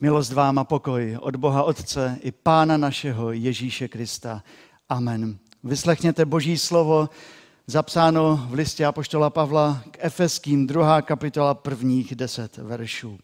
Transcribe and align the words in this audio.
Milost 0.00 0.32
vám 0.32 0.58
a 0.58 0.64
pokoj 0.64 1.18
od 1.20 1.36
Boha 1.36 1.62
Otce 1.62 2.18
i 2.22 2.32
Pána 2.32 2.76
našeho 2.76 3.32
Ježíše 3.32 3.88
Krista. 3.88 4.42
Amen. 4.88 5.38
Vyslechněte 5.64 6.24
Boží 6.24 6.58
slovo, 6.58 7.08
zapsáno 7.66 8.46
v 8.50 8.52
listě 8.52 8.86
Apoštola 8.86 9.30
Pavla 9.30 9.82
k 9.90 9.96
Efeským, 10.00 10.66
druhá 10.66 11.02
kapitola 11.02 11.54
prvních 11.54 12.14
deset 12.14 12.56
veršů. 12.56 13.18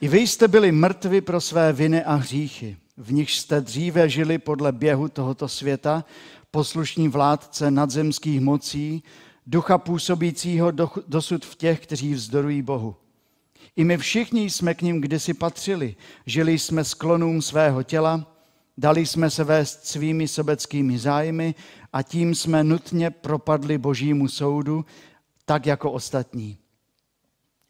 I 0.00 0.08
vy 0.08 0.18
jste 0.18 0.48
byli 0.48 0.72
mrtvi 0.72 1.20
pro 1.20 1.40
své 1.40 1.72
viny 1.72 2.04
a 2.04 2.14
hříchy, 2.14 2.76
v 2.96 3.12
nich 3.12 3.30
jste 3.30 3.60
dříve 3.60 4.08
žili 4.08 4.38
podle 4.38 4.72
běhu 4.72 5.08
tohoto 5.08 5.48
světa, 5.48 6.04
poslušní 6.50 7.08
vládce 7.08 7.70
nadzemských 7.70 8.40
mocí, 8.40 9.02
ducha 9.46 9.78
působícího 9.78 10.70
dosud 11.08 11.44
v 11.44 11.54
těch, 11.54 11.80
kteří 11.80 12.14
vzdorují 12.14 12.62
Bohu. 12.62 12.96
I 13.76 13.84
my 13.84 13.96
všichni 13.96 14.50
jsme 14.50 14.74
k 14.74 14.82
ním 14.82 15.00
kdysi 15.00 15.34
patřili. 15.34 15.96
Žili 16.26 16.58
jsme 16.58 16.84
sklonům 16.84 17.42
svého 17.42 17.82
těla, 17.82 18.34
dali 18.78 19.06
jsme 19.06 19.30
se 19.30 19.44
vést 19.44 19.86
svými 19.86 20.28
sobeckými 20.28 20.98
zájmy 20.98 21.54
a 21.92 22.02
tím 22.02 22.34
jsme 22.34 22.64
nutně 22.64 23.10
propadli 23.10 23.78
božímu 23.78 24.28
soudu, 24.28 24.84
tak 25.44 25.66
jako 25.66 25.92
ostatní. 25.92 26.58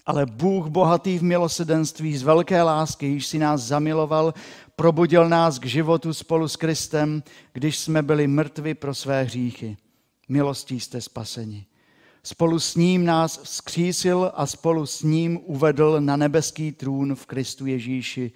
Ale 0.06 0.26
Bůh 0.26 0.66
bohatý 0.66 1.18
v 1.18 1.22
milosedenství 1.22 2.16
z 2.16 2.22
velké 2.22 2.62
lásky, 2.62 3.06
již 3.06 3.26
si 3.26 3.38
nás 3.38 3.60
zamiloval, 3.60 4.34
probudil 4.76 5.28
nás 5.28 5.58
k 5.58 5.66
životu 5.66 6.14
spolu 6.14 6.48
s 6.48 6.56
Kristem, 6.56 7.22
když 7.52 7.78
jsme 7.78 8.02
byli 8.02 8.26
mrtvi 8.26 8.74
pro 8.74 8.94
své 8.94 9.22
hříchy. 9.22 9.76
Milostí 10.28 10.80
jste 10.80 11.00
spaseni. 11.00 11.66
Spolu 12.26 12.58
s 12.58 12.76
ním 12.76 13.04
nás 13.04 13.40
vzkřísil 13.42 14.32
a 14.34 14.46
spolu 14.46 14.86
s 14.86 15.02
ním 15.02 15.40
uvedl 15.44 16.00
na 16.00 16.16
nebeský 16.16 16.72
trůn 16.72 17.14
v 17.14 17.26
Kristu 17.26 17.66
Ježíši, 17.66 18.32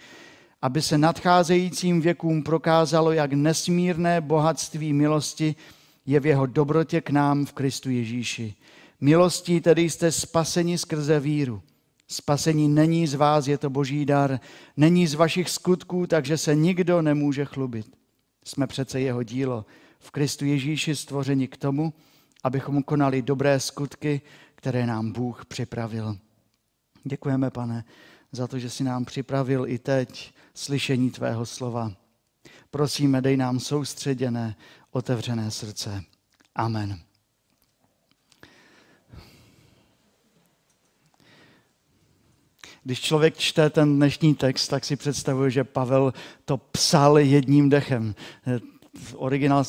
aby 0.62 0.82
se 0.82 0.98
nadcházejícím 0.98 2.00
věkům 2.00 2.42
prokázalo, 2.42 3.12
jak 3.12 3.32
nesmírné 3.32 4.20
bohatství 4.20 4.92
milosti 4.92 5.54
je 6.06 6.20
v 6.20 6.26
jeho 6.26 6.46
dobrotě 6.46 7.00
k 7.00 7.10
nám 7.10 7.46
v 7.46 7.52
Kristu 7.52 7.90
Ježíši. 7.90 8.54
Milostí 9.00 9.60
tedy 9.60 9.82
jste 9.90 10.12
spaseni 10.12 10.78
skrze 10.78 11.20
víru. 11.20 11.62
Spasení 12.08 12.68
není 12.68 13.06
z 13.06 13.14
vás, 13.14 13.46
je 13.46 13.58
to 13.58 13.70
boží 13.70 14.04
dar. 14.04 14.40
Není 14.76 15.06
z 15.06 15.14
vašich 15.14 15.50
skutků, 15.50 16.06
takže 16.06 16.38
se 16.38 16.54
nikdo 16.54 17.02
nemůže 17.02 17.44
chlubit. 17.44 17.86
Jsme 18.44 18.66
přece 18.66 19.00
jeho 19.00 19.22
dílo. 19.22 19.66
V 19.98 20.10
Kristu 20.10 20.44
Ježíši 20.44 20.96
stvořeni 20.96 21.48
k 21.48 21.56
tomu, 21.56 21.92
abychom 22.44 22.82
konali 22.82 23.22
dobré 23.22 23.60
skutky, 23.60 24.20
které 24.54 24.86
nám 24.86 25.12
Bůh 25.12 25.44
připravil. 25.46 26.18
Děkujeme, 27.04 27.50
pane, 27.50 27.84
za 28.32 28.46
to, 28.46 28.58
že 28.58 28.70
jsi 28.70 28.84
nám 28.84 29.04
připravil 29.04 29.64
i 29.66 29.78
teď 29.78 30.34
slyšení 30.54 31.10
tvého 31.10 31.46
slova. 31.46 31.92
Prosíme, 32.70 33.20
dej 33.20 33.36
nám 33.36 33.60
soustředěné, 33.60 34.56
otevřené 34.90 35.50
srdce. 35.50 36.04
Amen. 36.54 36.98
Když 42.84 43.00
člověk 43.00 43.36
čte 43.36 43.70
ten 43.70 43.96
dnešní 43.96 44.34
text, 44.34 44.68
tak 44.68 44.84
si 44.84 44.96
představuje, 44.96 45.50
že 45.50 45.64
Pavel 45.64 46.12
to 46.44 46.56
psal 46.56 47.18
jedním 47.18 47.68
dechem 47.68 48.14
v 48.98 49.14
originálu 49.18 49.64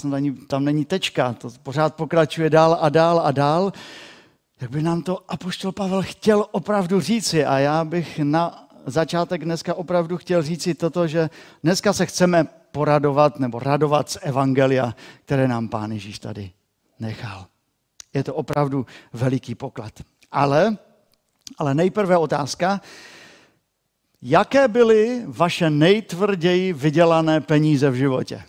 tam 0.47 0.65
není 0.65 0.85
tečka, 0.85 1.33
to 1.33 1.49
pořád 1.63 1.95
pokračuje 1.95 2.49
dál 2.49 2.77
a 2.81 2.89
dál 2.89 3.21
a 3.23 3.31
dál. 3.31 3.73
Jak 4.61 4.71
by 4.71 4.83
nám 4.83 5.01
to 5.01 5.31
apoštol 5.31 5.71
Pavel 5.71 6.01
chtěl 6.03 6.45
opravdu 6.51 7.01
říci 7.01 7.45
a 7.45 7.59
já 7.59 7.85
bych 7.85 8.19
na 8.19 8.67
začátek 8.85 9.45
dneska 9.45 9.73
opravdu 9.73 10.17
chtěl 10.17 10.41
říci 10.41 10.73
toto, 10.73 11.07
že 11.07 11.29
dneska 11.63 11.93
se 11.93 12.05
chceme 12.05 12.47
poradovat 12.71 13.39
nebo 13.39 13.59
radovat 13.59 14.09
z 14.09 14.17
evangelia, 14.21 14.95
které 15.25 15.47
nám 15.47 15.67
Pán 15.67 15.91
Ježíš 15.91 16.19
tady 16.19 16.51
nechal. 16.99 17.45
Je 18.13 18.23
to 18.23 18.35
opravdu 18.35 18.85
veliký 19.13 19.55
poklad. 19.55 19.93
Ale, 20.31 20.77
ale 21.57 21.73
nejprve 21.73 22.17
otázka, 22.17 22.81
jaké 24.21 24.67
byly 24.67 25.23
vaše 25.25 25.69
nejtvrději 25.69 26.73
vydělané 26.73 27.41
peníze 27.41 27.89
v 27.89 27.95
životě? 27.95 28.43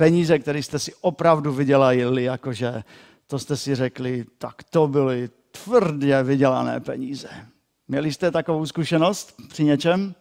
Peníze, 0.00 0.38
které 0.38 0.62
jste 0.62 0.78
si 0.78 0.92
opravdu 1.00 1.52
vydělali, 1.52 2.24
jakože 2.24 2.84
to 3.26 3.38
jste 3.38 3.56
si 3.56 3.74
řekli, 3.74 4.24
tak 4.38 4.62
to 4.70 4.88
byly 4.88 5.28
tvrdě 5.64 6.22
vydělané 6.22 6.80
peníze. 6.80 7.28
Měli 7.88 8.12
jste 8.12 8.30
takovou 8.30 8.66
zkušenost 8.66 9.34
při 9.48 9.64
něčem? 9.64 10.14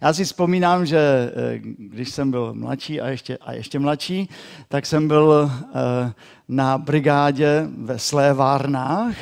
Já 0.00 0.12
si 0.12 0.24
vzpomínám, 0.24 0.86
že 0.86 0.98
eh, 0.98 1.58
když 1.78 2.10
jsem 2.10 2.30
byl 2.30 2.54
mladší 2.54 3.00
a 3.00 3.08
ještě, 3.08 3.36
a 3.36 3.52
ještě 3.52 3.78
mladší, 3.78 4.28
tak 4.68 4.86
jsem 4.86 5.08
byl 5.08 5.50
eh, 5.50 6.12
na 6.48 6.78
brigádě 6.78 7.68
ve 7.78 7.98
Slévárnách 7.98 9.16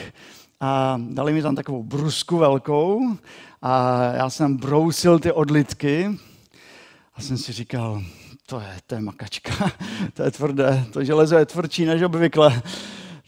a 0.60 1.00
dali 1.10 1.32
mi 1.32 1.42
tam 1.42 1.54
takovou 1.54 1.82
brusku 1.82 2.38
velkou 2.38 3.16
a 3.62 4.02
já 4.14 4.30
jsem 4.30 4.56
brousil 4.56 5.18
ty 5.18 5.32
odlitky 5.32 6.18
a 7.14 7.22
jsem 7.22 7.38
si 7.38 7.52
říkal, 7.52 8.02
to 8.46 8.60
je, 8.60 8.78
to 8.86 8.94
je 8.94 9.00
makačka, 9.00 9.72
to 10.14 10.22
je 10.22 10.30
tvrdé, 10.30 10.84
to 10.92 11.04
železo 11.04 11.36
je 11.36 11.46
tvrdší 11.46 11.84
než 11.84 12.02
obvykle, 12.02 12.62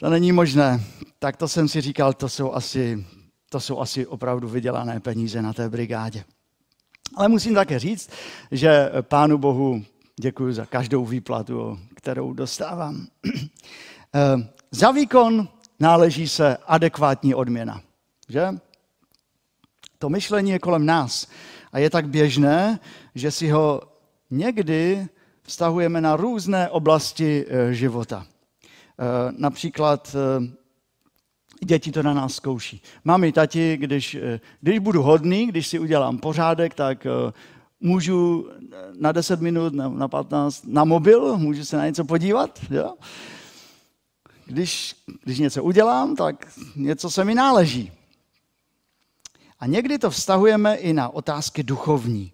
to 0.00 0.10
není 0.10 0.32
možné. 0.32 0.84
Tak 1.18 1.36
to 1.36 1.48
jsem 1.48 1.68
si 1.68 1.80
říkal, 1.80 2.12
to 2.12 2.28
jsou 2.28 2.52
asi, 2.52 3.06
to 3.50 3.60
jsou 3.60 3.80
asi 3.80 4.06
opravdu 4.06 4.48
vydělané 4.48 5.00
peníze 5.00 5.42
na 5.42 5.52
té 5.52 5.68
brigádě. 5.68 6.24
Ale 7.14 7.28
musím 7.28 7.54
také 7.54 7.78
říct, 7.78 8.10
že 8.50 8.90
Pánu 9.02 9.38
Bohu 9.38 9.84
děkuji 10.20 10.54
za 10.54 10.66
každou 10.66 11.06
výplatu, 11.06 11.78
kterou 11.94 12.32
dostávám. 12.32 13.06
Eh, 14.14 14.48
za 14.70 14.90
výkon 14.90 15.48
náleží 15.80 16.28
se 16.28 16.56
adekvátní 16.56 17.34
odměna. 17.34 17.80
Že? 18.28 18.48
To 19.98 20.08
myšlení 20.08 20.50
je 20.50 20.58
kolem 20.58 20.86
nás 20.86 21.28
a 21.72 21.78
je 21.78 21.90
tak 21.90 22.08
běžné, 22.08 22.80
že 23.14 23.30
si 23.30 23.48
ho 23.48 23.82
někdy 24.31 25.09
vztahujeme 25.43 26.00
na 26.00 26.16
různé 26.16 26.69
oblasti 26.71 27.47
eh, 27.49 27.75
života. 27.75 28.27
Eh, 28.27 29.33
například 29.37 30.16
eh, 30.16 30.47
děti 31.65 31.93
to 31.93 32.03
na 32.03 32.15
nás 32.15 32.34
zkouší. 32.34 32.83
Mami, 33.05 33.33
tati, 33.33 33.77
když, 33.77 34.16
když 34.61 34.78
budu 34.78 35.03
hodný, 35.03 35.47
když 35.47 35.66
si 35.66 35.78
udělám 35.78 36.19
pořádek, 36.19 36.75
tak 36.75 37.06
můžu 37.81 38.49
na 39.00 39.12
10 39.12 39.41
minut, 39.41 39.72
na 39.75 40.09
15 40.09 40.65
na 40.66 40.84
mobil, 40.84 41.39
můžu 41.39 41.65
se 41.65 41.77
na 41.77 41.87
něco 41.87 42.05
podívat. 42.05 42.60
Jo? 42.71 42.95
Když, 44.47 44.97
když 45.25 45.39
něco 45.39 45.65
udělám, 45.65 46.16
tak 46.16 46.49
něco 46.77 47.10
se 47.10 47.25
mi 47.25 47.34
náleží. 47.34 47.93
A 49.60 49.66
někdy 49.66 49.99
to 49.99 50.10
vztahujeme 50.10 50.75
i 50.77 50.93
na 50.93 51.09
otázky 51.09 51.62
duchovní 51.62 52.33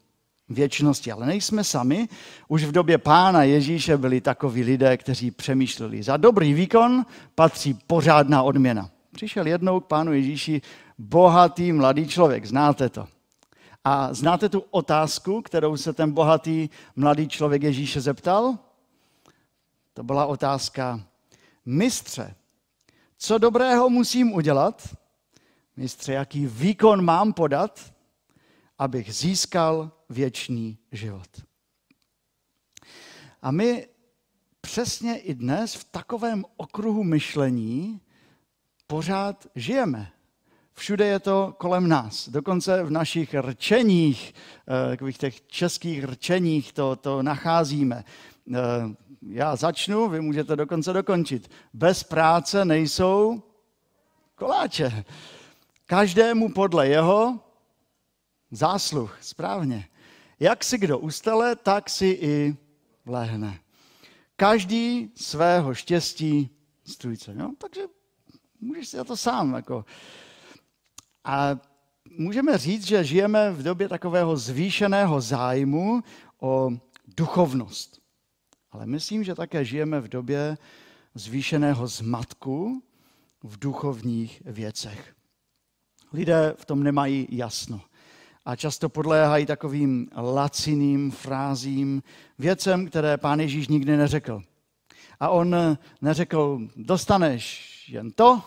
věčnosti. 0.48 1.12
Ale 1.12 1.26
nejsme 1.26 1.64
sami. 1.64 2.08
Už 2.48 2.64
v 2.64 2.72
době 2.72 2.98
pána 2.98 3.42
Ježíše 3.42 3.96
byli 3.96 4.20
takoví 4.20 4.62
lidé, 4.62 4.96
kteří 4.96 5.30
přemýšleli. 5.30 6.02
Za 6.02 6.16
dobrý 6.16 6.54
výkon 6.54 7.06
patří 7.34 7.74
pořádná 7.74 8.42
odměna. 8.42 8.90
Přišel 9.14 9.46
jednou 9.46 9.80
k 9.80 9.86
pánu 9.86 10.12
Ježíši 10.12 10.62
bohatý 10.98 11.72
mladý 11.72 12.08
člověk. 12.08 12.44
Znáte 12.46 12.88
to. 12.88 13.08
A 13.84 14.14
znáte 14.14 14.48
tu 14.48 14.64
otázku, 14.70 15.42
kterou 15.42 15.76
se 15.76 15.92
ten 15.92 16.12
bohatý 16.12 16.68
mladý 16.96 17.28
člověk 17.28 17.62
Ježíše 17.62 18.00
zeptal? 18.00 18.58
To 19.94 20.02
byla 20.02 20.26
otázka, 20.26 21.00
mistře, 21.66 22.34
co 23.18 23.38
dobrého 23.38 23.90
musím 23.90 24.32
udělat? 24.32 24.96
Mistře, 25.76 26.12
jaký 26.12 26.46
výkon 26.46 27.04
mám 27.04 27.32
podat, 27.32 27.92
abych 28.78 29.14
získal 29.14 29.90
věčný 30.10 30.78
život. 30.92 31.28
A 33.42 33.50
my 33.50 33.88
přesně 34.60 35.18
i 35.18 35.34
dnes 35.34 35.74
v 35.74 35.84
takovém 35.84 36.44
okruhu 36.56 37.04
myšlení 37.04 38.00
pořád 38.86 39.46
žijeme. 39.54 40.10
Všude 40.72 41.06
je 41.06 41.18
to 41.18 41.54
kolem 41.58 41.88
nás. 41.88 42.28
Dokonce 42.28 42.82
v 42.82 42.90
našich 42.90 43.34
rčeních, 43.34 44.34
eh, 44.68 44.90
takových 44.90 45.18
těch 45.18 45.46
českých 45.46 46.04
rčeních 46.04 46.72
to, 46.72 46.96
to 46.96 47.22
nacházíme. 47.22 48.04
Eh, 48.54 48.58
já 49.28 49.56
začnu, 49.56 50.08
vy 50.08 50.20
můžete 50.20 50.56
dokonce 50.56 50.92
dokončit. 50.92 51.50
Bez 51.72 52.02
práce 52.02 52.64
nejsou 52.64 53.42
koláče. 54.34 55.04
Každému 55.86 56.52
podle 56.52 56.88
jeho 56.88 57.40
zásluh, 58.50 59.18
správně. 59.20 59.88
Jak 60.44 60.64
si 60.64 60.78
kdo 60.78 60.98
ustale, 60.98 61.56
tak 61.56 61.90
si 61.90 62.06
i 62.06 62.56
vlehne. 63.04 63.60
Každý 64.36 65.10
svého 65.14 65.74
štěstí 65.74 66.50
strůjce. 66.84 67.34
No? 67.34 67.54
Takže 67.58 67.80
můžeš 68.60 68.88
si 68.88 68.96
to 69.04 69.16
sám. 69.16 69.54
Jako. 69.54 69.84
A 71.24 71.56
můžeme 72.10 72.58
říct, 72.58 72.86
že 72.86 73.04
žijeme 73.04 73.50
v 73.50 73.62
době 73.62 73.88
takového 73.88 74.36
zvýšeného 74.36 75.20
zájmu 75.20 76.02
o 76.40 76.70
duchovnost. 77.16 78.00
Ale 78.70 78.86
myslím, 78.86 79.24
že 79.24 79.34
také 79.34 79.64
žijeme 79.64 80.00
v 80.00 80.08
době 80.08 80.58
zvýšeného 81.14 81.86
zmatku 81.86 82.82
v 83.42 83.58
duchovních 83.58 84.42
věcech. 84.44 85.14
Lidé 86.12 86.54
v 86.56 86.64
tom 86.64 86.82
nemají 86.82 87.28
jasno 87.30 87.80
a 88.44 88.56
často 88.56 88.88
podléhají 88.88 89.46
takovým 89.46 90.08
laciným 90.16 91.10
frázím, 91.10 92.02
věcem, 92.38 92.86
které 92.86 93.16
pán 93.16 93.40
Ježíš 93.40 93.68
nikdy 93.68 93.96
neřekl. 93.96 94.42
A 95.20 95.28
on 95.28 95.56
neřekl, 96.00 96.60
dostaneš 96.76 97.70
jen 97.88 98.10
to, 98.10 98.42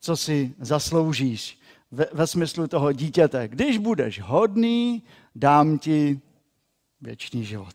co 0.00 0.16
si 0.16 0.54
zasloužíš 0.58 1.60
ve, 1.90 2.06
ve 2.12 2.26
smyslu 2.26 2.66
toho 2.66 2.92
dítěte. 2.92 3.48
Když 3.48 3.78
budeš 3.78 4.20
hodný, 4.20 5.02
dám 5.34 5.78
ti 5.78 6.20
věčný 7.00 7.44
život. 7.44 7.74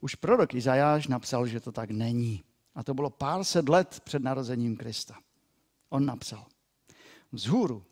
Už 0.00 0.14
prorok 0.14 0.54
Izajáš 0.54 1.06
napsal, 1.06 1.46
že 1.46 1.60
to 1.60 1.72
tak 1.72 1.90
není. 1.90 2.44
A 2.74 2.82
to 2.82 2.94
bylo 2.94 3.10
pár 3.10 3.44
set 3.44 3.68
let 3.68 4.00
před 4.04 4.22
narozením 4.22 4.76
Krista. 4.76 5.14
On 5.88 6.06
napsal, 6.06 6.46
vzhůru, 7.32 7.82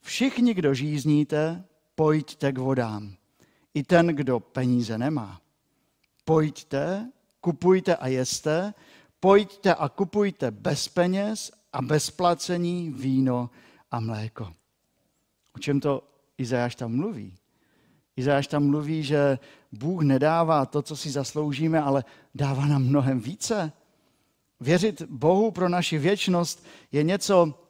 všichni, 0.00 0.54
kdo 0.54 0.74
žízníte, 0.74 1.64
pojďte 1.96 2.52
k 2.52 2.58
vodám. 2.58 3.16
I 3.74 3.82
ten, 3.82 4.06
kdo 4.06 4.40
peníze 4.40 4.98
nemá. 4.98 5.40
Pojďte, 6.24 7.10
kupujte 7.40 7.96
a 7.96 8.06
jeste, 8.06 8.74
pojďte 9.20 9.74
a 9.74 9.88
kupujte 9.88 10.50
bez 10.50 10.88
peněz 10.88 11.52
a 11.72 11.82
bez 11.82 12.10
placení 12.10 12.90
víno 12.90 13.50
a 13.90 14.00
mléko. 14.00 14.52
O 15.56 15.58
čem 15.58 15.80
to 15.80 16.02
Izajáš 16.38 16.74
tam 16.74 16.96
mluví? 16.96 17.34
Izajáš 18.16 18.46
tam 18.46 18.66
mluví, 18.66 19.02
že 19.02 19.38
Bůh 19.72 20.02
nedává 20.02 20.66
to, 20.66 20.82
co 20.82 20.96
si 20.96 21.10
zasloužíme, 21.10 21.80
ale 21.80 22.04
dává 22.34 22.66
nám 22.66 22.82
mnohem 22.82 23.20
více. 23.20 23.72
Věřit 24.60 25.02
Bohu 25.02 25.50
pro 25.50 25.68
naši 25.68 25.98
věčnost 25.98 26.66
je 26.92 27.02
něco 27.02 27.65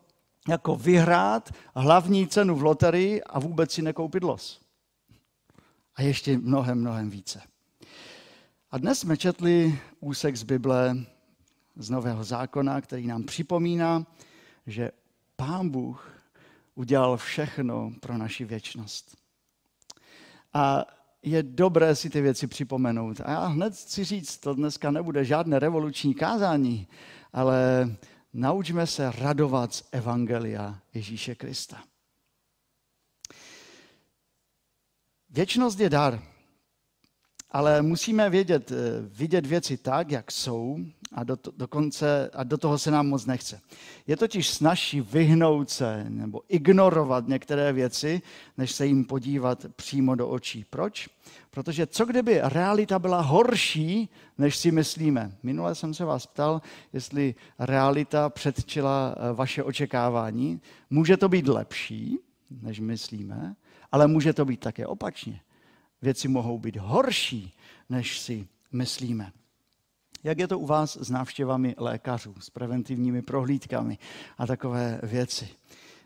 jako 0.49 0.77
vyhrát 0.77 1.51
hlavní 1.75 2.29
cenu 2.29 2.55
v 2.57 2.63
loterii 2.63 3.23
a 3.23 3.39
vůbec 3.39 3.73
si 3.73 3.83
nekoupit 3.83 4.23
los. 4.23 4.61
A 5.95 6.03
ještě 6.03 6.39
mnohem, 6.39 6.81
mnohem 6.81 7.11
více. 7.11 7.43
A 8.71 8.79
dnes 8.79 8.99
jsme 8.99 9.17
četli 9.17 9.79
úsek 10.01 10.37
z 10.37 10.43
Bible 10.43 10.97
z 11.77 11.91
Nového 11.91 12.25
zákona, 12.25 12.81
který 12.81 13.07
nám 13.07 13.23
připomíná, 13.23 14.07
že 14.67 14.91
Pán 15.37 15.69
Bůh 15.69 16.11
udělal 16.75 17.17
všechno 17.17 17.93
pro 18.01 18.19
naši 18.19 18.45
věčnost. 18.45 19.17
A 20.55 20.85
je 21.23 21.43
dobré 21.43 21.97
si 21.97 22.11
ty 22.11 22.21
věci 22.21 22.47
připomenout. 22.47 23.21
A 23.25 23.31
já 23.31 23.47
hned 23.47 23.75
chci 23.75 24.05
říct, 24.05 24.39
to 24.39 24.55
dneska 24.55 24.91
nebude 24.91 25.25
žádné 25.25 25.59
revoluční 25.59 26.15
kázání, 26.15 26.89
ale 27.33 27.91
naučme 28.37 28.87
se 28.87 29.13
radovat 29.13 29.75
z 29.75 29.85
Evangelia 29.93 30.79
Ježíše 30.95 31.35
Krista. 31.35 31.85
Věčnost 35.31 35.81
je 35.81 35.91
dar, 35.91 36.23
ale 37.57 37.83
musíme 37.83 38.31
vědět, 38.31 38.73
eh, 38.73 38.77
vidět 39.01 39.47
věci 39.47 39.77
tak, 39.77 40.11
jak 40.11 40.33
jsou 40.33 40.79
a 41.13 41.25
do, 41.25 41.37
to, 41.37 41.53
dokonce, 41.57 42.31
a 42.35 42.45
do 42.45 42.59
toho 42.59 42.79
se 42.79 42.91
nám 42.91 43.09
moc 43.09 43.27
nechce. 43.27 43.61
Je 44.07 44.17
totiž 44.17 44.51
snažší 44.51 45.01
vyhnout 45.01 45.71
se 45.71 46.05
nebo 46.09 46.43
ignorovat 46.49 47.29
některé 47.29 47.73
věci, 47.73 48.23
než 48.57 48.73
se 48.73 48.87
jim 48.87 49.05
podívat 49.05 49.67
přímo 49.77 50.15
do 50.15 50.29
očí. 50.29 50.65
Proč? 50.71 51.09
Protože 51.51 51.87
co 51.87 52.05
kdyby 52.05 52.41
realita 52.43 52.99
byla 52.99 53.21
horší, 53.21 54.09
než 54.39 54.57
si 54.57 54.71
myslíme? 54.71 55.33
Minule 55.43 55.75
jsem 55.75 55.95
se 55.95 56.05
vás 56.05 56.27
ptal, 56.27 56.63
jestli 56.93 57.35
realita 57.59 58.29
předčila 58.29 59.15
eh, 59.17 59.33
vaše 59.33 59.63
očekávání. 59.63 60.61
Může 60.91 61.17
to 61.17 61.29
být 61.29 61.49
lepší, 61.49 62.19
než 62.63 62.81
myslíme, 62.81 63.57
ale 63.93 64.07
může 64.07 64.33
to 64.33 64.45
být 64.45 64.61
také 64.61 64.87
opačně. 64.87 65.41
Věci 66.03 66.29
mohou 66.29 66.59
být 66.59 66.77
horší, 66.77 67.53
než 67.89 68.19
si 68.21 68.49
myslíme. 68.73 69.33
Jak 70.25 70.39
je 70.39 70.49
to 70.49 70.59
u 70.59 70.67
vás 70.67 70.97
s 70.97 71.11
návštěvami 71.11 71.75
lékařů, 71.79 72.35
s 72.41 72.51
preventivními 72.51 73.23
prohlídkami 73.23 73.99
a 74.39 74.47
takové 74.47 75.01
věci? 75.03 75.49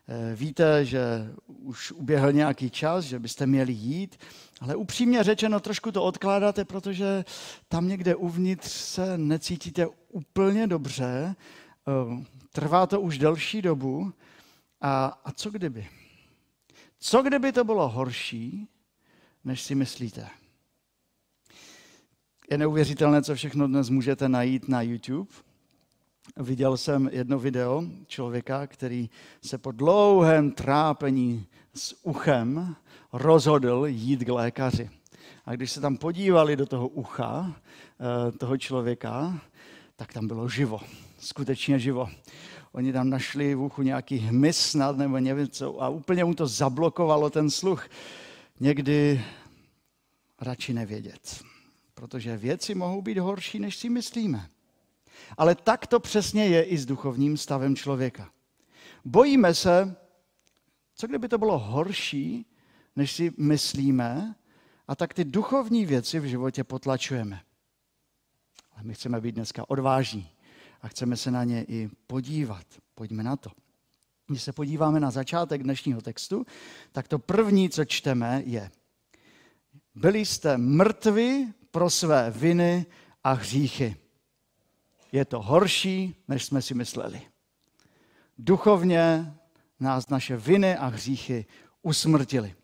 Eh, 0.09 0.37
víte, 0.37 0.85
že 0.85 1.01
už 1.47 1.93
uběhl 1.93 2.33
nějaký 2.33 2.71
čas, 2.71 3.05
že 3.05 3.19
byste 3.19 3.47
měli 3.47 3.73
jít, 3.73 4.21
ale 4.61 4.77
upřímně 4.77 5.23
řečeno 5.23 5.61
trošku 5.61 5.93
to 5.93 6.03
odkládáte, 6.03 6.65
protože 6.65 7.25
tam 7.69 7.89
někde 7.89 8.15
uvnitř 8.15 8.71
se 8.71 9.19
necítíte 9.19 9.87
úplně 10.09 10.67
dobře, 10.67 11.37
eh, 11.89 12.25
trvá 12.53 12.87
to 12.87 13.01
už 13.01 13.19
delší 13.19 13.63
dobu. 13.63 14.13
A, 14.81 15.21
a 15.25 15.33
co 15.33 15.51
kdyby? 15.51 15.89
Co 16.99 17.23
kdyby 17.23 17.53
to 17.53 17.65
bylo 17.65 17.89
horší, 17.89 18.69
než 19.45 19.63
si 19.63 19.75
myslíte? 19.75 20.29
Je 22.51 22.59
neuvěřitelné, 22.59 23.23
co 23.23 23.35
všechno 23.35 23.67
dnes 23.67 23.89
můžete 23.89 24.29
najít 24.29 24.69
na 24.69 24.83
YouTube. 24.83 25.31
Viděl 26.37 26.77
jsem 26.77 27.09
jedno 27.13 27.39
video 27.39 27.85
člověka, 28.07 28.67
který 28.67 29.11
se 29.43 29.59
po 29.59 29.73
dlouhém 29.73 30.51
trápení 30.51 31.47
s 31.75 32.07
uchem 32.07 32.77
rozhodl 33.13 33.87
jít 33.87 34.25
k 34.25 34.29
lékaři. 34.29 34.91
A 35.45 35.55
když 35.55 35.71
se 35.71 35.81
tam 35.81 35.97
podívali 35.97 36.57
do 36.57 36.67
toho 36.67 36.89
ucha 36.89 37.53
eh, 37.55 38.33
toho 38.33 38.57
člověka, 38.57 39.41
tak 39.97 40.13
tam 40.13 40.27
bylo 40.27 40.49
živo, 40.49 40.81
skutečně 41.19 41.79
živo. 41.79 42.09
Oni 42.73 42.93
tam 42.93 43.11
našli 43.11 43.55
v 43.55 43.61
uchu 43.61 43.83
nějaký 43.83 44.17
hmyz 44.17 44.57
snad 44.57 44.97
nebo 44.97 45.21
nevím 45.21 45.49
co 45.49 45.83
a 45.83 45.89
úplně 45.89 46.25
mu 46.25 46.35
to 46.35 46.47
zablokovalo 46.47 47.31
ten 47.31 47.51
sluch. 47.51 47.89
Někdy 48.61 49.25
radši 50.41 50.73
nevědět 50.75 51.51
protože 52.01 52.37
věci 52.37 52.75
mohou 52.75 53.03
být 53.03 53.19
horší, 53.19 53.59
než 53.59 53.77
si 53.77 53.89
myslíme. 53.89 54.51
Ale 55.37 55.55
tak 55.55 55.87
to 55.87 56.01
přesně 56.01 56.47
je 56.47 56.63
i 56.63 56.79
s 56.79 56.87
duchovním 56.87 57.37
stavem 57.37 57.77
člověka. 57.77 58.33
Bojíme 59.05 59.55
se, 59.55 59.97
co 60.95 61.07
kdyby 61.07 61.29
to 61.29 61.39
bylo 61.39 61.59
horší, 61.59 62.47
než 62.97 63.13
si 63.13 63.33
myslíme, 63.39 64.35
a 64.89 64.97
tak 64.97 65.15
ty 65.15 65.25
duchovní 65.25 65.87
věci 65.87 66.21
v 66.21 66.25
životě 66.25 66.65
potlačujeme. 66.65 67.41
Ale 68.73 68.83
my 68.83 68.95
chceme 68.95 69.21
být 69.21 69.35
dneska 69.35 69.71
odvážní 69.71 70.31
a 70.81 70.89
chceme 70.89 71.17
se 71.17 71.31
na 71.31 71.45
ně 71.45 71.65
i 71.69 71.91
podívat. 72.07 72.67
Pojďme 72.95 73.23
na 73.23 73.37
to. 73.37 73.51
Když 74.31 74.43
se 74.43 74.53
podíváme 74.53 75.01
na 75.01 75.11
začátek 75.11 75.63
dnešního 75.63 76.01
textu, 76.01 76.47
tak 76.93 77.09
to 77.09 77.19
první, 77.19 77.71
co 77.71 77.85
čteme, 77.85 78.43
je 78.47 78.71
byli 79.95 80.27
jste 80.27 80.57
mrtvi 80.57 81.47
pro 81.71 81.91
své 81.91 82.31
viny 82.31 82.87
a 83.25 83.33
hříchy. 83.33 83.97
Je 85.13 85.25
to 85.25 85.43
horší, 85.43 86.17
než 86.29 86.45
jsme 86.45 86.63
si 86.63 86.75
mysleli. 86.75 87.23
Duchovně 88.39 89.35
nás 89.81 90.09
naše 90.09 90.37
viny 90.37 90.77
a 90.77 90.87
hříchy 90.87 91.47
usmrtili. 91.83 92.55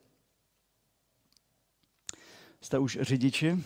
Jste 2.60 2.78
už 2.78 2.98
řidiči? 3.00 3.64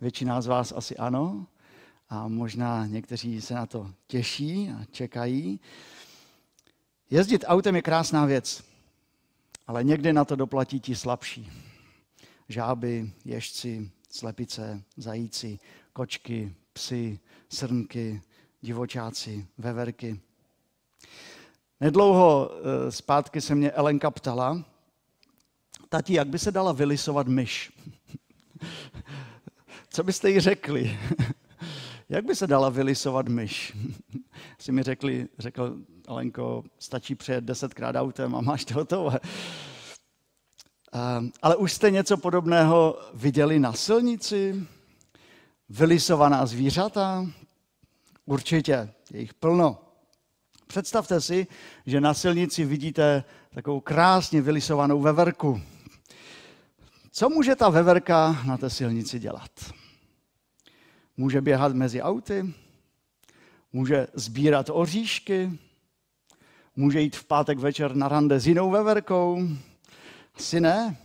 Většina 0.00 0.40
z 0.40 0.46
vás 0.46 0.72
asi 0.72 0.96
ano. 0.96 1.46
A 2.08 2.28
možná 2.28 2.86
někteří 2.86 3.40
se 3.40 3.54
na 3.54 3.66
to 3.66 3.90
těší 4.06 4.70
a 4.70 4.84
čekají. 4.90 5.60
Jezdit 7.10 7.44
autem 7.46 7.76
je 7.76 7.82
krásná 7.82 8.24
věc, 8.24 8.64
ale 9.66 9.84
někdy 9.84 10.12
na 10.12 10.24
to 10.24 10.36
doplatí 10.36 10.80
ti 10.80 10.96
slabší. 10.96 11.52
Žáby, 12.48 13.12
ježci, 13.24 13.90
slepice, 14.10 14.82
zajíci, 14.96 15.58
kočky, 15.92 16.54
psy, 16.72 17.18
srnky, 17.48 18.22
divočáci, 18.60 19.46
veverky. 19.58 20.20
Nedlouho 21.80 22.50
eh, 22.50 22.92
zpátky 22.92 23.40
se 23.40 23.54
mě 23.54 23.70
Elenka 23.70 24.10
ptala, 24.10 24.64
tati, 25.88 26.14
jak 26.14 26.28
by 26.28 26.38
se 26.38 26.52
dala 26.52 26.72
vylisovat 26.72 27.26
myš? 27.26 27.72
Co 29.90 30.02
byste 30.02 30.30
jí 30.30 30.40
řekli? 30.40 30.98
Jak 32.10 32.24
by 32.24 32.36
se 32.36 32.46
dala 32.46 32.68
vylisovat 32.68 33.28
myš? 33.28 33.76
si 34.58 34.72
mi 34.72 34.82
řekli, 34.82 35.28
řekl 35.38 35.76
Elenko, 36.08 36.64
stačí 36.78 37.14
přejet 37.14 37.44
desetkrát 37.44 37.96
autem 37.96 38.34
a 38.34 38.40
máš 38.40 38.64
to 38.64 38.74
hotové. 38.74 39.18
Ehm, 40.92 41.32
ale 41.42 41.56
už 41.56 41.72
jste 41.72 41.90
něco 41.90 42.16
podobného 42.16 42.98
viděli 43.14 43.58
na 43.58 43.72
silnici? 43.72 44.66
Vylisovaná 45.68 46.46
zvířata? 46.46 47.26
Určitě, 48.26 48.90
je 49.10 49.20
jich 49.20 49.34
plno. 49.34 49.78
Představte 50.66 51.20
si, 51.20 51.46
že 51.86 52.00
na 52.00 52.14
silnici 52.14 52.64
vidíte 52.64 53.24
takovou 53.54 53.80
krásně 53.80 54.40
vylisovanou 54.40 55.00
veverku. 55.00 55.60
Co 57.12 57.30
může 57.30 57.56
ta 57.56 57.68
veverka 57.68 58.42
na 58.46 58.56
té 58.56 58.70
silnici 58.70 59.18
dělat? 59.18 59.50
Může 61.20 61.40
běhat 61.40 61.74
mezi 61.74 62.02
auty, 62.02 62.54
může 63.72 64.06
sbírat 64.14 64.70
oříšky, 64.72 65.58
může 66.76 67.00
jít 67.00 67.16
v 67.16 67.24
pátek 67.24 67.58
večer 67.58 67.96
na 67.96 68.08
rande 68.08 68.40
s 68.40 68.46
jinou 68.46 68.70
veverkou. 68.70 69.48
Asi 70.34 70.60
ne. 70.60 70.96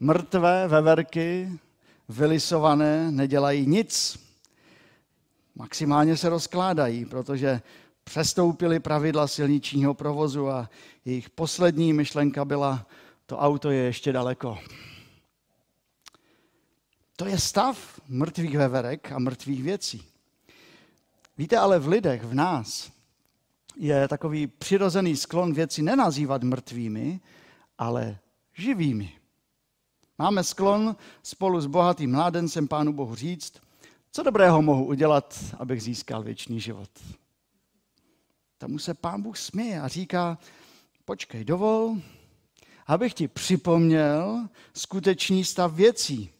Mrtvé 0.00 0.68
veverky, 0.68 1.52
vylisované, 2.08 3.10
nedělají 3.10 3.66
nic. 3.66 4.18
Maximálně 5.54 6.16
se 6.16 6.28
rozkládají, 6.28 7.04
protože 7.04 7.60
přestoupili 8.04 8.80
pravidla 8.80 9.26
silničního 9.26 9.94
provozu 9.94 10.48
a 10.48 10.70
jejich 11.04 11.30
poslední 11.30 11.92
myšlenka 11.92 12.44
byla, 12.44 12.86
to 13.26 13.38
auto 13.38 13.70
je 13.70 13.82
ještě 13.82 14.12
daleko. 14.12 14.58
To 17.18 17.26
je 17.26 17.38
stav 17.38 18.00
mrtvých 18.08 18.58
veverek 18.58 19.12
a 19.12 19.18
mrtvých 19.18 19.62
věcí. 19.62 20.04
Víte, 21.38 21.56
ale 21.56 21.78
v 21.78 21.88
lidech, 21.88 22.22
v 22.22 22.34
nás, 22.34 22.92
je 23.76 24.08
takový 24.08 24.46
přirozený 24.46 25.16
sklon 25.16 25.54
věci 25.54 25.82
nenazývat 25.82 26.42
mrtvými, 26.42 27.20
ale 27.78 28.18
živými. 28.54 29.12
Máme 30.18 30.44
sklon 30.44 30.96
spolu 31.22 31.60
s 31.60 31.66
bohatým 31.66 32.12
mládencem 32.12 32.68
Pánu 32.68 32.92
Bohu 32.92 33.14
říct, 33.14 33.52
co 34.12 34.22
dobrého 34.22 34.62
mohu 34.62 34.84
udělat, 34.84 35.54
abych 35.58 35.82
získal 35.82 36.22
věčný 36.22 36.60
život. 36.60 36.90
Tam 38.58 38.78
se 38.78 38.94
Pán 38.94 39.22
Bůh 39.22 39.38
směje 39.38 39.80
a 39.80 39.88
říká, 39.88 40.38
počkej, 41.04 41.44
dovol, 41.44 41.96
abych 42.86 43.14
ti 43.14 43.28
připomněl 43.28 44.48
skutečný 44.74 45.44
stav 45.44 45.72
věcí. 45.72 46.30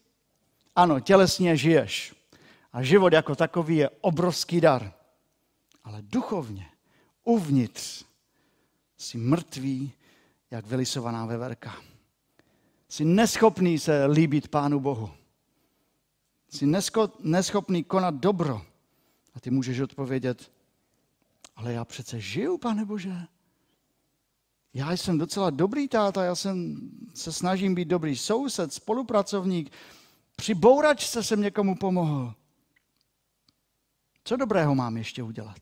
Ano, 0.79 1.01
tělesně 1.01 1.57
žiješ. 1.57 2.15
A 2.73 2.83
život 2.83 3.13
jako 3.13 3.35
takový 3.35 3.77
je 3.77 3.91
obrovský 4.01 4.61
dar. 4.61 4.93
Ale 5.85 6.03
duchovně, 6.03 6.67
uvnitř, 7.25 8.05
jsi 8.97 9.19
mrtvý, 9.19 9.93
jak 10.51 10.67
vylisovaná 10.67 11.27
veverka. 11.27 11.77
Jsi 12.89 13.05
neschopný 13.05 13.79
se 13.79 14.07
líbit 14.07 14.49
Pánu 14.49 14.81
Bohu. 14.81 15.11
Jsi 16.49 16.67
neschopný 17.21 17.85
konat 17.85 18.15
dobro. 18.15 18.63
A 19.35 19.41
ty 19.41 19.51
můžeš 19.51 19.81
odpovědět, 19.81 20.53
ale 21.57 21.73
já 21.73 21.85
přece 21.85 22.21
žiju, 22.21 22.59
pane 22.59 22.85
Bože. 22.85 23.17
Já 24.75 24.93
jsem 24.93 25.19
docela 25.19 25.51
dobrý 25.51 25.89
táta, 25.89 26.25
já 26.25 26.35
jsem, 26.35 26.77
se 27.15 27.33
snažím 27.33 27.75
být 27.75 27.89
dobrý 27.89 28.17
soused, 28.17 28.73
spolupracovník. 28.73 29.73
Při 30.39 30.55
bouračce 30.55 31.23
jsem 31.23 31.41
někomu 31.41 31.75
pomohl. 31.75 32.35
Co 34.25 34.37
dobrého 34.37 34.75
mám 34.75 34.97
ještě 34.97 35.23
udělat? 35.23 35.59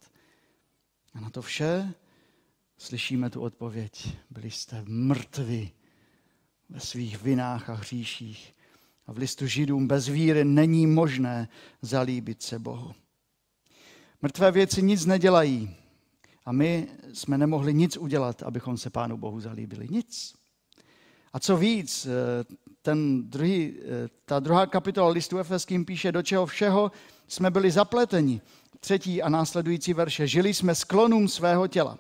A 1.15 1.21
na 1.21 1.31
to 1.31 1.43
vše 1.43 1.95
slyšíme 2.79 3.31
tu 3.31 3.41
odpověď. 3.41 4.17
Byli 4.31 4.51
jste 4.51 4.85
mrtvi 4.87 5.71
ve 6.69 6.81
svých 6.81 7.23
vinách 7.23 7.71
a 7.71 7.75
hříších. 7.75 8.55
A 9.07 9.13
v 9.13 9.19
listu 9.19 9.47
Židům 9.47 9.89
bez 9.89 10.09
víry 10.09 10.45
není 10.45 10.87
možné 10.87 11.49
zalíbit 11.83 12.43
se 12.43 12.59
Bohu. 12.59 12.95
Mrtvé 14.23 14.53
věci 14.53 14.83
nic 14.83 15.07
nedělají. 15.07 15.77
A 16.45 16.53
my 16.53 16.89
jsme 17.13 17.39
nemohli 17.39 17.75
nic 17.75 17.97
udělat, 17.97 18.43
abychom 18.43 18.79
se 18.79 18.91
Pánu 18.91 19.17
Bohu 19.17 19.41
zalíbili. 19.41 19.89
Nic. 19.89 20.35
A 21.37 21.39
co 21.39 21.57
víc, 21.57 22.07
eh, 22.07 22.55
ten 22.83 23.31
druhý, 23.31 23.75
eh, 23.79 24.09
ta 24.25 24.41
druhá 24.41 24.67
kapitola 24.67 25.09
listu 25.09 25.39
Efeským 25.39 25.85
píše, 25.85 26.13
do 26.13 26.23
čeho 26.23 26.47
všeho 26.47 26.93
jsme 27.29 27.51
byli 27.51 27.71
zapleteni. 27.71 28.41
Třetí 28.81 29.23
a 29.23 29.29
následující 29.29 29.95
verše. 29.95 30.27
Žili 30.27 30.55
jsme 30.55 30.75
sklonům 30.75 31.29
svého 31.29 31.67
těla. 31.69 31.99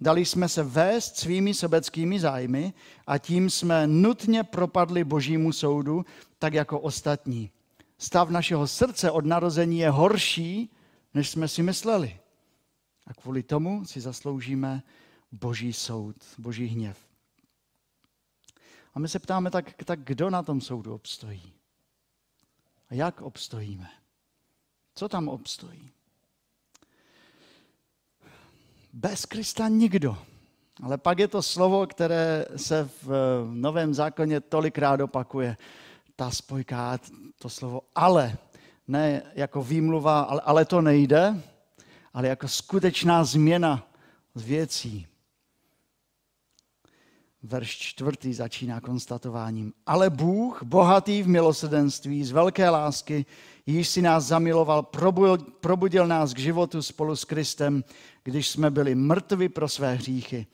Dali 0.00 0.24
jsme 0.24 0.48
se 0.48 0.62
vést 0.62 1.16
svými 1.16 1.54
sobeckými 1.54 2.20
zájmy 2.20 2.72
a 3.06 3.18
tím 3.18 3.50
jsme 3.50 3.86
nutně 3.86 4.44
propadli 4.44 5.04
božímu 5.04 5.52
soudu, 5.52 6.04
tak 6.38 6.54
jako 6.54 6.80
ostatní. 6.80 7.50
Stav 7.98 8.30
našeho 8.30 8.66
srdce 8.66 9.10
od 9.10 9.26
narození 9.26 9.78
je 9.78 9.90
horší, 9.90 10.70
než 11.14 11.30
jsme 11.30 11.48
si 11.48 11.62
mysleli. 11.62 12.18
A 13.06 13.14
kvůli 13.14 13.42
tomu 13.42 13.84
si 13.84 14.00
zasloužíme 14.00 14.82
boží 15.32 15.72
soud, 15.72 16.16
boží 16.38 16.66
hněv. 16.66 17.07
A 18.94 18.98
my 18.98 19.08
se 19.08 19.18
ptáme, 19.18 19.50
tak, 19.50 19.82
tak 19.84 20.00
kdo 20.00 20.30
na 20.30 20.42
tom 20.42 20.60
soudu 20.60 20.94
obstojí? 20.94 21.52
A 22.90 22.94
jak 22.94 23.20
obstojíme? 23.22 23.90
Co 24.94 25.08
tam 25.08 25.28
obstojí? 25.28 25.90
Bez 28.92 29.26
Krista 29.26 29.68
nikdo. 29.68 30.18
Ale 30.82 30.98
pak 30.98 31.18
je 31.18 31.28
to 31.28 31.42
slovo, 31.42 31.86
které 31.86 32.46
se 32.56 32.90
v 33.02 33.08
Novém 33.54 33.94
zákoně 33.94 34.40
tolikrát 34.40 35.00
opakuje. 35.00 35.56
Ta 36.16 36.30
spojka, 36.30 36.98
to 37.38 37.48
slovo 37.48 37.80
ale. 37.94 38.36
Ne 38.88 39.22
jako 39.34 39.62
výmluva, 39.62 40.20
ale, 40.20 40.40
ale 40.40 40.64
to 40.64 40.80
nejde, 40.80 41.42
ale 42.14 42.28
jako 42.28 42.48
skutečná 42.48 43.24
změna 43.24 43.86
věcí. 44.36 45.07
Verš 47.42 47.70
čtvrtý 47.78 48.34
začíná 48.34 48.80
konstatováním. 48.80 49.72
Ale 49.86 50.10
Bůh, 50.10 50.62
bohatý 50.62 51.22
v 51.22 51.28
milosedenství, 51.28 52.24
z 52.24 52.30
velké 52.30 52.70
lásky, 52.70 53.26
již 53.66 53.88
si 53.88 54.02
nás 54.02 54.24
zamiloval, 54.24 54.82
probudil, 55.60 56.06
nás 56.06 56.34
k 56.34 56.38
životu 56.38 56.82
spolu 56.82 57.16
s 57.16 57.24
Kristem, 57.24 57.84
když 58.24 58.48
jsme 58.48 58.70
byli 58.70 58.94
mrtvi 58.94 59.48
pro 59.48 59.68
své 59.68 59.94
hříchy. 59.94 60.46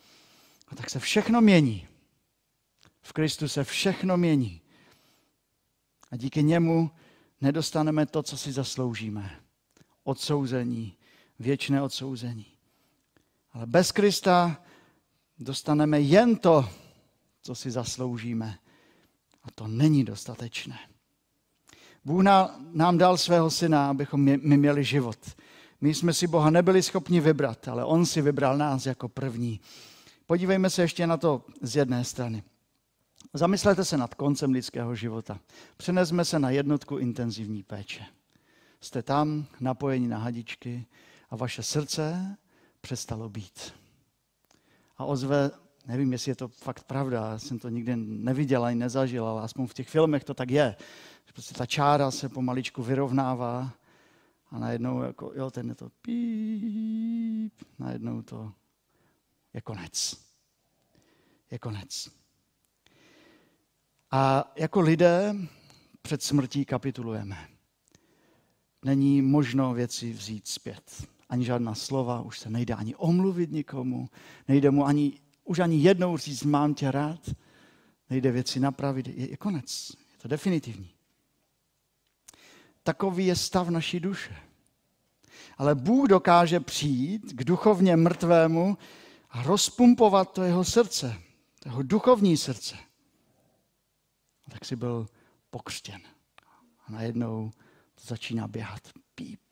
A 0.68 0.74
tak 0.74 0.90
se 0.90 0.98
všechno 0.98 1.40
mění. 1.40 1.86
V 3.02 3.12
Kristu 3.12 3.48
se 3.48 3.64
všechno 3.64 4.16
mění. 4.16 4.60
A 6.10 6.16
díky 6.16 6.42
němu 6.42 6.90
nedostaneme 7.40 8.06
to, 8.06 8.22
co 8.22 8.36
si 8.36 8.52
zasloužíme. 8.52 9.40
Odsouzení, 10.04 10.96
věčné 11.38 11.82
odsouzení. 11.82 12.46
Ale 13.52 13.66
bez 13.66 13.92
Krista 13.92 14.62
dostaneme 15.38 16.00
jen 16.00 16.36
to, 16.36 16.68
co 17.42 17.54
si 17.54 17.70
zasloužíme. 17.70 18.58
A 19.42 19.50
to 19.54 19.66
není 19.66 20.04
dostatečné. 20.04 20.78
Bůh 22.04 22.22
nám 22.72 22.98
dal 22.98 23.16
svého 23.16 23.50
syna, 23.50 23.90
abychom 23.90 24.20
my 24.20 24.38
měli 24.38 24.84
život. 24.84 25.18
My 25.80 25.94
jsme 25.94 26.12
si 26.12 26.26
Boha 26.26 26.50
nebyli 26.50 26.82
schopni 26.82 27.20
vybrat, 27.20 27.68
ale 27.68 27.84
On 27.84 28.06
si 28.06 28.22
vybral 28.22 28.58
nás 28.58 28.86
jako 28.86 29.08
první. 29.08 29.60
Podívejme 30.26 30.70
se 30.70 30.82
ještě 30.82 31.06
na 31.06 31.16
to 31.16 31.44
z 31.62 31.76
jedné 31.76 32.04
strany. 32.04 32.42
Zamyslete 33.34 33.84
se 33.84 33.96
nad 33.96 34.14
koncem 34.14 34.52
lidského 34.52 34.94
života. 34.94 35.38
Přenesme 35.76 36.24
se 36.24 36.38
na 36.38 36.50
jednotku 36.50 36.98
intenzivní 36.98 37.62
péče. 37.62 38.06
Jste 38.80 39.02
tam, 39.02 39.46
napojeni 39.60 40.08
na 40.08 40.18
hadičky 40.18 40.86
a 41.30 41.36
vaše 41.36 41.62
srdce 41.62 42.36
přestalo 42.80 43.28
být. 43.28 43.72
A 44.96 45.04
ozve, 45.04 45.50
nevím, 45.86 46.12
jestli 46.12 46.30
je 46.30 46.36
to 46.36 46.48
fakt 46.48 46.84
pravda, 46.84 47.30
já 47.30 47.38
jsem 47.38 47.58
to 47.58 47.68
nikdy 47.68 47.96
neviděl 47.96 48.64
ani 48.64 48.78
nezažil, 48.78 49.26
ale 49.26 49.42
aspoň 49.42 49.66
v 49.66 49.74
těch 49.74 49.88
filmech 49.88 50.24
to 50.24 50.34
tak 50.34 50.50
je. 50.50 50.76
Prostě 51.34 51.54
ta 51.54 51.66
čára 51.66 52.10
se 52.10 52.28
pomaličku 52.28 52.82
vyrovnává 52.82 53.74
a 54.50 54.58
najednou 54.58 55.02
jako, 55.02 55.32
jo, 55.34 55.50
ten 55.50 55.68
je 55.68 55.74
to 55.74 55.90
píp, 56.02 57.52
najednou 57.78 58.22
to 58.22 58.52
je 59.54 59.60
konec. 59.60 60.16
Je 61.50 61.58
konec. 61.58 62.10
A 64.10 64.52
jako 64.56 64.80
lidé 64.80 65.34
před 66.02 66.22
smrtí 66.22 66.64
kapitulujeme. 66.64 67.48
Není 68.84 69.22
možno 69.22 69.74
věci 69.74 70.12
vzít 70.12 70.48
zpět. 70.48 71.08
Ani 71.28 71.44
žádná 71.44 71.74
slova, 71.74 72.20
už 72.20 72.38
se 72.38 72.50
nejde 72.50 72.74
ani 72.74 72.94
omluvit 72.94 73.52
nikomu, 73.52 74.08
nejde 74.48 74.70
mu 74.70 74.86
ani, 74.86 75.12
už 75.44 75.58
ani 75.58 75.76
jednou 75.76 76.16
říct, 76.16 76.42
mám 76.42 76.74
tě 76.74 76.90
rád, 76.90 77.30
nejde 78.10 78.30
věci 78.30 78.60
napravit, 78.60 79.08
je, 79.08 79.30
je 79.30 79.36
konec, 79.36 79.90
je 79.90 80.18
to 80.22 80.28
definitivní. 80.28 80.90
Takový 82.82 83.26
je 83.26 83.36
stav 83.36 83.68
naší 83.68 84.00
duše. 84.00 84.36
Ale 85.58 85.74
Bůh 85.74 86.08
dokáže 86.08 86.60
přijít 86.60 87.32
k 87.32 87.44
duchovně 87.44 87.96
mrtvému 87.96 88.78
a 89.30 89.42
rozpumpovat 89.42 90.32
to 90.32 90.42
jeho 90.42 90.64
srdce, 90.64 91.16
to 91.62 91.68
jeho 91.68 91.82
duchovní 91.82 92.36
srdce. 92.36 92.76
A 94.46 94.50
tak 94.50 94.64
si 94.64 94.76
byl 94.76 95.06
pokřtěn. 95.50 96.00
A 96.86 96.92
najednou 96.92 97.50
to 97.94 98.04
začíná 98.06 98.48
běhat. 98.48 98.88
Píp. 99.14 99.43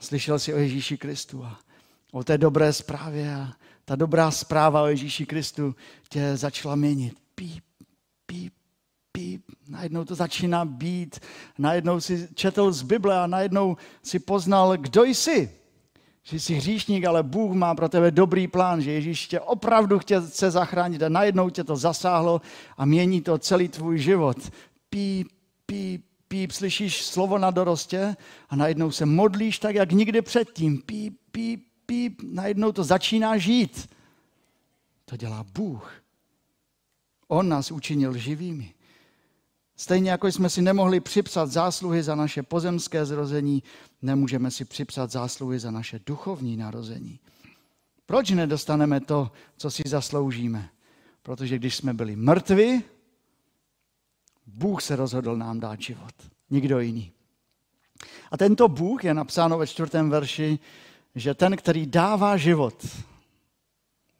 Slyšel 0.00 0.38
jsi 0.38 0.54
o 0.54 0.58
Ježíši 0.58 0.98
Kristu 0.98 1.44
a 1.44 1.58
o 2.12 2.24
té 2.24 2.38
dobré 2.38 2.72
zprávě 2.72 3.34
a 3.34 3.52
ta 3.84 3.96
dobrá 3.96 4.30
zpráva 4.30 4.82
o 4.82 4.86
Ježíši 4.86 5.26
Kristu 5.26 5.74
tě 6.08 6.36
začala 6.36 6.74
měnit. 6.74 7.14
Píp, 7.34 7.64
píp, 8.26 8.52
píp. 9.12 9.42
Najednou 9.68 10.04
to 10.04 10.14
začíná 10.14 10.64
být. 10.64 11.20
Najednou 11.58 12.00
si 12.00 12.28
četl 12.34 12.72
z 12.72 12.82
Bible 12.82 13.20
a 13.20 13.26
najednou 13.26 13.76
si 14.02 14.18
poznal, 14.18 14.76
kdo 14.76 15.04
jsi. 15.04 15.50
Že 16.22 16.40
jsi 16.40 16.54
hříšník, 16.54 17.04
ale 17.04 17.22
Bůh 17.22 17.52
má 17.52 17.74
pro 17.74 17.88
tebe 17.88 18.10
dobrý 18.10 18.48
plán, 18.48 18.82
že 18.82 18.92
Ježíš 18.92 19.28
tě 19.28 19.40
opravdu 19.40 19.98
chce 19.98 20.50
zachránit 20.50 21.02
a 21.02 21.08
najednou 21.08 21.50
tě 21.50 21.64
to 21.64 21.76
zasáhlo 21.76 22.40
a 22.76 22.84
mění 22.84 23.22
to 23.22 23.38
celý 23.38 23.68
tvůj 23.68 23.98
život. 23.98 24.36
Píp, 24.90 25.28
píp, 25.66 26.04
píp, 26.28 26.52
slyšíš 26.52 27.04
slovo 27.04 27.38
na 27.38 27.50
dorostě 27.50 28.16
a 28.48 28.56
najednou 28.56 28.90
se 28.90 29.06
modlíš 29.06 29.58
tak, 29.58 29.74
jak 29.74 29.92
nikdy 29.92 30.22
předtím. 30.22 30.82
Píp, 30.82 31.18
píp, 31.30 31.66
píp, 31.86 32.22
najednou 32.22 32.72
to 32.72 32.84
začíná 32.84 33.38
žít. 33.38 33.88
To 35.04 35.16
dělá 35.16 35.44
Bůh. 35.54 35.92
On 37.28 37.48
nás 37.48 37.70
učinil 37.70 38.16
živými. 38.16 38.74
Stejně 39.76 40.10
jako 40.10 40.26
jsme 40.26 40.50
si 40.50 40.62
nemohli 40.62 41.00
připsat 41.00 41.50
zásluhy 41.50 42.02
za 42.02 42.14
naše 42.14 42.42
pozemské 42.42 43.04
zrození, 43.04 43.62
nemůžeme 44.02 44.50
si 44.50 44.64
připsat 44.64 45.10
zásluhy 45.10 45.58
za 45.58 45.70
naše 45.70 46.00
duchovní 46.06 46.56
narození. 46.56 47.18
Proč 48.06 48.30
nedostaneme 48.30 49.00
to, 49.00 49.30
co 49.56 49.70
si 49.70 49.82
zasloužíme? 49.86 50.68
Protože 51.22 51.58
když 51.58 51.76
jsme 51.76 51.94
byli 51.94 52.16
mrtvi, 52.16 52.82
Bůh 54.46 54.82
se 54.82 54.96
rozhodl 54.96 55.36
nám 55.36 55.60
dát 55.60 55.80
život. 55.80 56.14
Nikdo 56.50 56.80
jiný. 56.80 57.12
A 58.30 58.36
tento 58.36 58.68
Bůh 58.68 59.04
je 59.04 59.14
napsáno 59.14 59.58
ve 59.58 59.66
čtvrtém 59.66 60.10
verši, 60.10 60.58
že 61.14 61.34
ten, 61.34 61.56
který 61.56 61.86
dává 61.86 62.36
život 62.36 62.86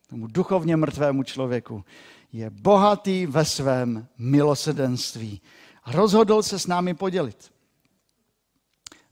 tomu 0.07 0.27
duchovně 0.27 0.77
mrtvému 0.77 1.23
člověku, 1.23 1.85
je 2.33 2.51
bohatý 2.51 3.27
ve 3.27 3.45
svém 3.45 4.09
milosedenství. 4.19 5.41
Rozhodl 5.87 6.43
se 6.43 6.59
s 6.59 6.67
námi 6.67 6.95
podělit. 6.95 7.53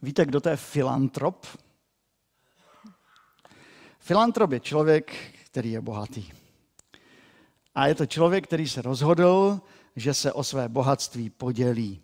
Víte, 0.02 0.25
kdo 0.26 0.40
to 0.40 0.49
je 0.49 0.56
filantrop? 0.56 1.47
Filantrop 3.99 4.52
je 4.52 4.61
člověk, 4.61 5.12
který 5.44 5.73
je 5.73 5.80
bohatý. 5.80 6.33
A 7.75 7.87
je 7.87 7.94
to 7.94 8.06
člověk, 8.06 8.44
který 8.44 8.68
se 8.68 8.83
rozhodl, 8.83 9.61
že 9.97 10.15
se 10.15 10.33
o 10.33 10.45
své 10.45 10.69
bohatství 10.69 11.31
podělí. 11.31 12.01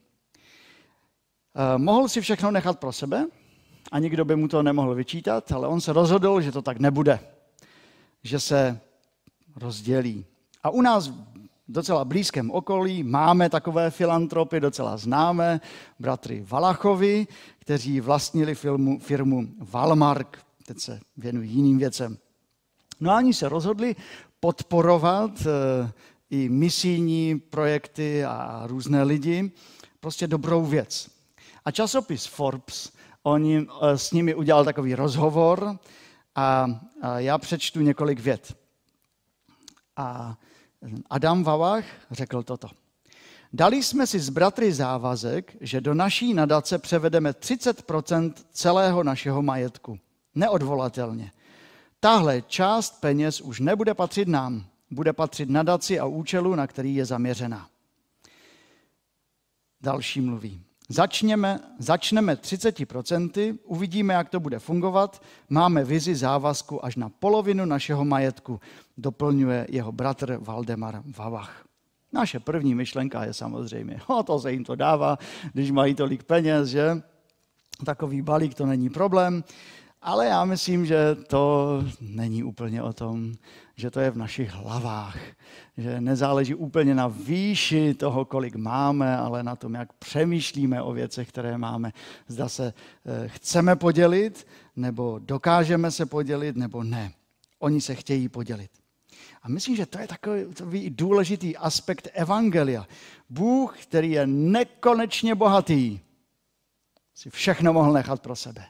Eh, 1.55 1.79
mohl 1.79 2.09
si 2.09 2.21
všechno 2.21 2.51
nechat 2.51 2.79
pro 2.79 2.93
sebe 2.93 3.27
a 3.93 3.99
nikdo 3.99 4.25
by 4.25 4.37
mu 4.37 4.49
to 4.49 4.63
nemohl 4.63 4.95
vyčítat, 4.95 5.53
ale 5.53 5.69
on 5.69 5.81
se 5.81 5.93
rozhodl, 5.93 6.41
že 6.41 6.53
to 6.53 6.63
tak 6.63 6.79
nebude, 6.79 7.21
že 8.23 8.41
se 8.41 8.81
rozdělí. 9.57 10.25
A 10.63 10.71
u 10.71 10.83
nás 10.83 11.09
v 11.09 11.15
docela 11.69 12.05
blízkém 12.05 12.51
okolí 12.51 13.03
máme 13.03 13.51
takové 13.51 13.91
filantropy, 13.91 14.61
docela 14.61 14.97
známé, 14.97 15.61
bratry 15.99 16.45
Valachovi, 16.49 17.27
kteří 17.59 18.01
vlastnili 18.01 18.55
firmu, 18.55 18.99
firmu 18.99 19.49
Valmark, 19.59 20.39
teď 20.67 20.79
se 20.79 21.01
věnují 21.17 21.51
jiným 21.51 21.79
věcem. 21.79 22.19
No 23.01 23.11
a 23.11 23.17
oni 23.17 23.35
se 23.35 23.49
rozhodli 23.49 23.97
podporovat 24.41 25.31
eh, 25.41 25.93
i 26.31 26.49
misijní 26.49 27.39
projekty 27.39 28.25
a 28.25 28.63
různé 28.67 29.03
lidi, 29.03 29.51
prostě 30.01 30.27
dobrou 30.27 30.65
věc. 30.65 31.11
A 31.65 31.71
časopis 31.71 32.27
Forbes, 32.27 32.93
oni 33.23 33.67
eh, 33.83 33.99
s 33.99 34.13
nimi 34.13 34.35
udělal 34.35 34.65
takový 34.65 34.95
rozhovor 34.95 35.79
a, 36.35 36.67
a 37.03 37.19
já 37.19 37.39
přečtu 37.39 37.81
několik 37.81 38.21
vět. 38.21 38.57
A 39.97 40.37
Adam 41.11 41.45
Vavach 41.45 41.85
řekl 42.11 42.43
toto. 42.43 42.69
Dali 43.53 43.83
jsme 43.83 44.07
si 44.07 44.21
s 44.21 44.29
bratry 44.29 44.73
závazek, 44.73 45.57
že 45.61 45.81
do 45.81 45.95
naší 45.95 46.35
nadace 46.35 46.79
převedeme 46.79 47.31
30% 47.31 48.33
celého 48.53 49.03
našeho 49.03 49.43
majetku. 49.43 49.99
Neodvolatelně. 50.35 51.33
Tahle 52.01 52.43
část 52.43 53.01
peněz 53.01 53.41
už 53.41 53.61
nebude 53.61 53.95
patřit 53.95 54.29
nám, 54.29 54.65
bude 54.91 55.13
patřit 55.13 55.51
nadaci 55.51 56.01
a 56.01 56.07
účelu, 56.07 56.55
na 56.55 56.67
který 56.67 56.95
je 56.95 57.05
zaměřená. 57.05 57.69
Další 59.81 60.21
mluví. 60.21 60.63
Začněme, 60.93 61.61
začneme 61.79 62.35
30%, 62.35 63.59
uvidíme, 63.65 64.15
jak 64.15 64.29
to 64.29 64.41
bude 64.41 64.59
fungovat. 64.59 65.23
Máme 65.49 65.85
vizi 65.85 66.15
závazku 66.15 66.85
až 66.85 66.97
na 66.97 67.09
polovinu 67.09 67.65
našeho 67.65 68.05
majetku, 68.05 68.61
doplňuje 68.97 69.67
jeho 69.71 69.93
bratr 69.93 70.39
Valdemar 70.41 71.03
Vavach. 71.17 71.65
Naše 72.13 72.41
první 72.41 72.75
myšlenka 72.75 73.25
je 73.25 73.35
samozřejmě, 73.35 74.01
o 74.07 74.23
to 74.23 74.39
se 74.39 74.53
jim 74.53 74.65
to 74.65 74.75
dává, 74.75 75.19
když 75.53 75.71
mají 75.71 75.95
tolik 75.95 76.23
peněz, 76.23 76.69
že? 76.69 77.03
Takový 77.85 78.23
balík 78.23 78.55
to 78.55 78.67
není 78.67 78.91
problém. 78.91 79.45
Ale 80.03 80.27
já 80.27 80.45
myslím, 80.45 80.87
že 80.87 81.15
to 81.27 81.69
není 82.01 82.43
úplně 82.45 82.83
o 82.83 82.93
tom, 82.93 83.33
že 83.81 83.91
to 83.91 84.01
je 84.01 84.11
v 84.11 84.17
našich 84.17 84.51
hlavách. 84.51 85.19
Že 85.77 86.01
nezáleží 86.01 86.55
úplně 86.55 86.95
na 86.95 87.09
výši 87.09 87.95
toho, 87.95 88.25
kolik 88.25 88.57
máme, 88.57 89.17
ale 89.17 89.43
na 89.43 89.57
tom, 89.57 89.75
jak 89.75 89.93
přemýšlíme 89.93 90.83
o 90.83 90.93
věcech, 90.93 91.29
které 91.29 91.59
máme. 91.59 91.93
Zda 92.29 92.49
se 92.49 92.75
eh, 92.75 93.29
chceme 93.29 93.77
podělit, 93.77 94.47
nebo 94.77 95.19
dokážeme 95.19 95.91
se 95.91 96.07
podělit, 96.07 96.57
nebo 96.57 96.85
ne. 96.85 97.13
Oni 97.59 97.81
se 97.81 97.95
chtějí 97.95 98.29
podělit. 98.29 98.71
A 99.43 99.49
myslím, 99.49 99.77
že 99.77 99.87
to 99.87 99.99
je 99.99 100.09
takový, 100.09 100.45
takový 100.55 100.91
důležitý 100.91 101.57
aspekt 101.57 102.09
evangelia. 102.13 102.87
Bůh, 103.29 103.79
který 103.83 104.11
je 104.11 104.27
nekonečně 104.27 105.35
bohatý, 105.35 106.01
si 107.15 107.31
všechno 107.31 107.73
mohl 107.73 107.93
nechat 107.93 108.23
pro 108.23 108.37
sebe. 108.37 108.65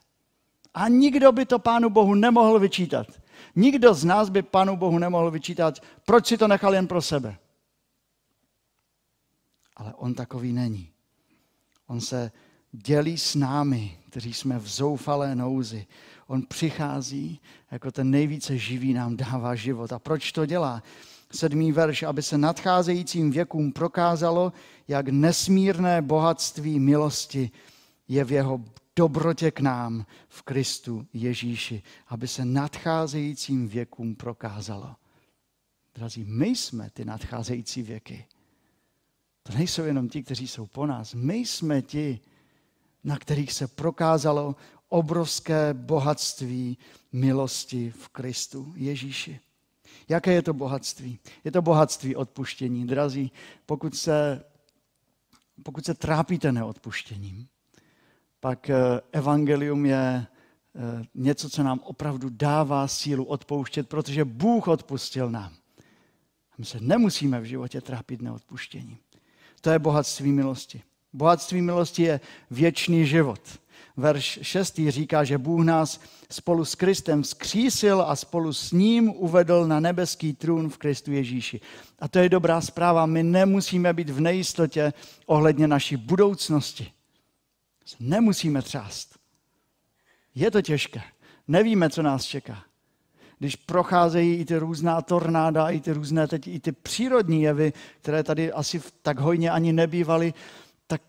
A 0.74 0.88
nikdo 0.88 1.32
by 1.32 1.46
to 1.46 1.58
Pánu 1.58 1.90
Bohu 1.90 2.14
nemohl 2.14 2.58
vyčítat. 2.58 3.19
Nikdo 3.56 3.94
z 3.94 4.04
nás 4.04 4.28
by 4.28 4.42
Pánu 4.42 4.76
Bohu 4.76 4.98
nemohl 4.98 5.30
vyčítat, 5.30 5.74
proč 6.04 6.26
si 6.26 6.38
to 6.38 6.48
nechal 6.48 6.74
jen 6.74 6.86
pro 6.86 7.02
sebe. 7.02 7.38
Ale 9.76 9.94
on 9.94 10.14
takový 10.14 10.52
není. 10.52 10.90
On 11.86 12.00
se 12.00 12.32
dělí 12.72 13.18
s 13.18 13.34
námi, 13.34 13.98
kteří 14.10 14.34
jsme 14.34 14.58
v 14.58 14.68
zoufalé 14.68 15.34
nouzi. 15.34 15.86
On 16.26 16.42
přichází 16.42 17.40
jako 17.70 17.90
ten 17.90 18.10
nejvíce 18.10 18.58
živý 18.58 18.92
nám 18.92 19.16
dává 19.16 19.54
život. 19.54 19.92
A 19.92 19.98
proč 19.98 20.32
to 20.32 20.46
dělá? 20.46 20.82
Sedmý 21.32 21.72
verš, 21.72 22.02
aby 22.02 22.22
se 22.22 22.38
nadcházejícím 22.38 23.30
věkům 23.30 23.72
prokázalo, 23.72 24.52
jak 24.88 25.08
nesmírné 25.08 26.02
bohatství 26.02 26.80
milosti 26.80 27.50
je 28.08 28.24
v 28.24 28.32
jeho 28.32 28.64
dobrotě 29.00 29.50
k 29.50 29.60
nám 29.60 30.06
v 30.28 30.42
Kristu 30.42 31.06
Ježíši, 31.12 31.82
aby 32.08 32.28
se 32.28 32.44
nadcházejícím 32.44 33.68
věkům 33.68 34.14
prokázalo. 34.14 34.96
Drazí, 35.94 36.24
my 36.24 36.48
jsme 36.48 36.90
ty 36.90 37.04
nadcházející 37.04 37.82
věky. 37.82 38.26
To 39.42 39.52
nejsou 39.52 39.82
jenom 39.82 40.08
ti, 40.08 40.22
kteří 40.22 40.48
jsou 40.48 40.66
po 40.66 40.86
nás. 40.86 41.14
My 41.14 41.36
jsme 41.36 41.82
ti, 41.82 42.20
na 43.04 43.18
kterých 43.18 43.52
se 43.52 43.68
prokázalo 43.68 44.56
obrovské 44.88 45.74
bohatství 45.74 46.78
milosti 47.12 47.90
v 47.90 48.08
Kristu 48.08 48.72
Ježíši. 48.76 49.40
Jaké 50.08 50.32
je 50.32 50.42
to 50.42 50.52
bohatství? 50.52 51.18
Je 51.44 51.52
to 51.52 51.62
bohatství 51.62 52.16
odpuštění. 52.16 52.86
Drazí, 52.86 53.32
pokud 53.66 53.96
se, 53.96 54.44
pokud 55.62 55.84
se 55.84 55.94
trápíte 55.94 56.52
neodpuštěním, 56.52 57.48
pak 58.40 58.70
eh, 58.70 58.76
evangelium 59.12 59.86
je 59.86 59.96
eh, 59.96 61.04
něco, 61.14 61.50
co 61.50 61.62
nám 61.62 61.80
opravdu 61.84 62.28
dává 62.30 62.88
sílu 62.88 63.24
odpouštět, 63.24 63.88
protože 63.88 64.24
Bůh 64.24 64.68
odpustil 64.68 65.30
nám. 65.30 65.52
My 66.58 66.64
se 66.64 66.78
nemusíme 66.80 67.40
v 67.40 67.44
životě 67.44 67.80
trápit 67.80 68.22
neodpuštěním. 68.22 68.98
To 69.60 69.70
je 69.70 69.78
bohatství 69.78 70.32
milosti. 70.32 70.82
Bohatství 71.12 71.62
milosti 71.62 72.02
je 72.02 72.20
věčný 72.50 73.06
život. 73.06 73.40
Verš 73.96 74.38
6. 74.42 74.80
říká, 74.88 75.24
že 75.24 75.38
Bůh 75.38 75.64
nás 75.64 76.00
spolu 76.30 76.64
s 76.64 76.74
Kristem 76.74 77.22
vzkřísil 77.22 78.02
a 78.02 78.16
spolu 78.16 78.52
s 78.52 78.72
ním 78.72 79.10
uvedl 79.16 79.66
na 79.66 79.80
nebeský 79.80 80.32
trůn 80.32 80.70
v 80.70 80.78
Kristu 80.78 81.12
Ježíši. 81.12 81.60
A 81.98 82.08
to 82.08 82.18
je 82.18 82.28
dobrá 82.28 82.60
zpráva. 82.60 83.06
My 83.06 83.22
nemusíme 83.22 83.92
být 83.92 84.10
v 84.10 84.20
nejistotě 84.20 84.92
ohledně 85.26 85.68
naší 85.68 85.96
budoucnosti 85.96 86.92
nemusíme 88.00 88.62
třást. 88.62 89.18
Je 90.34 90.50
to 90.50 90.62
těžké. 90.62 91.02
Nevíme, 91.48 91.90
co 91.90 92.02
nás 92.02 92.24
čeká. 92.24 92.64
Když 93.38 93.56
procházejí 93.56 94.34
i 94.34 94.44
ty 94.44 94.56
různá 94.56 95.02
tornáda, 95.02 95.70
i 95.70 95.80
ty 95.80 95.92
různé 95.92 96.28
teď 96.28 96.48
i 96.48 96.60
ty 96.60 96.72
přírodní 96.72 97.42
jevy, 97.42 97.72
které 98.00 98.22
tady 98.22 98.52
asi 98.52 98.82
tak 99.02 99.18
hojně 99.18 99.50
ani 99.50 99.72
nebývaly, 99.72 100.34
tak 100.86 101.02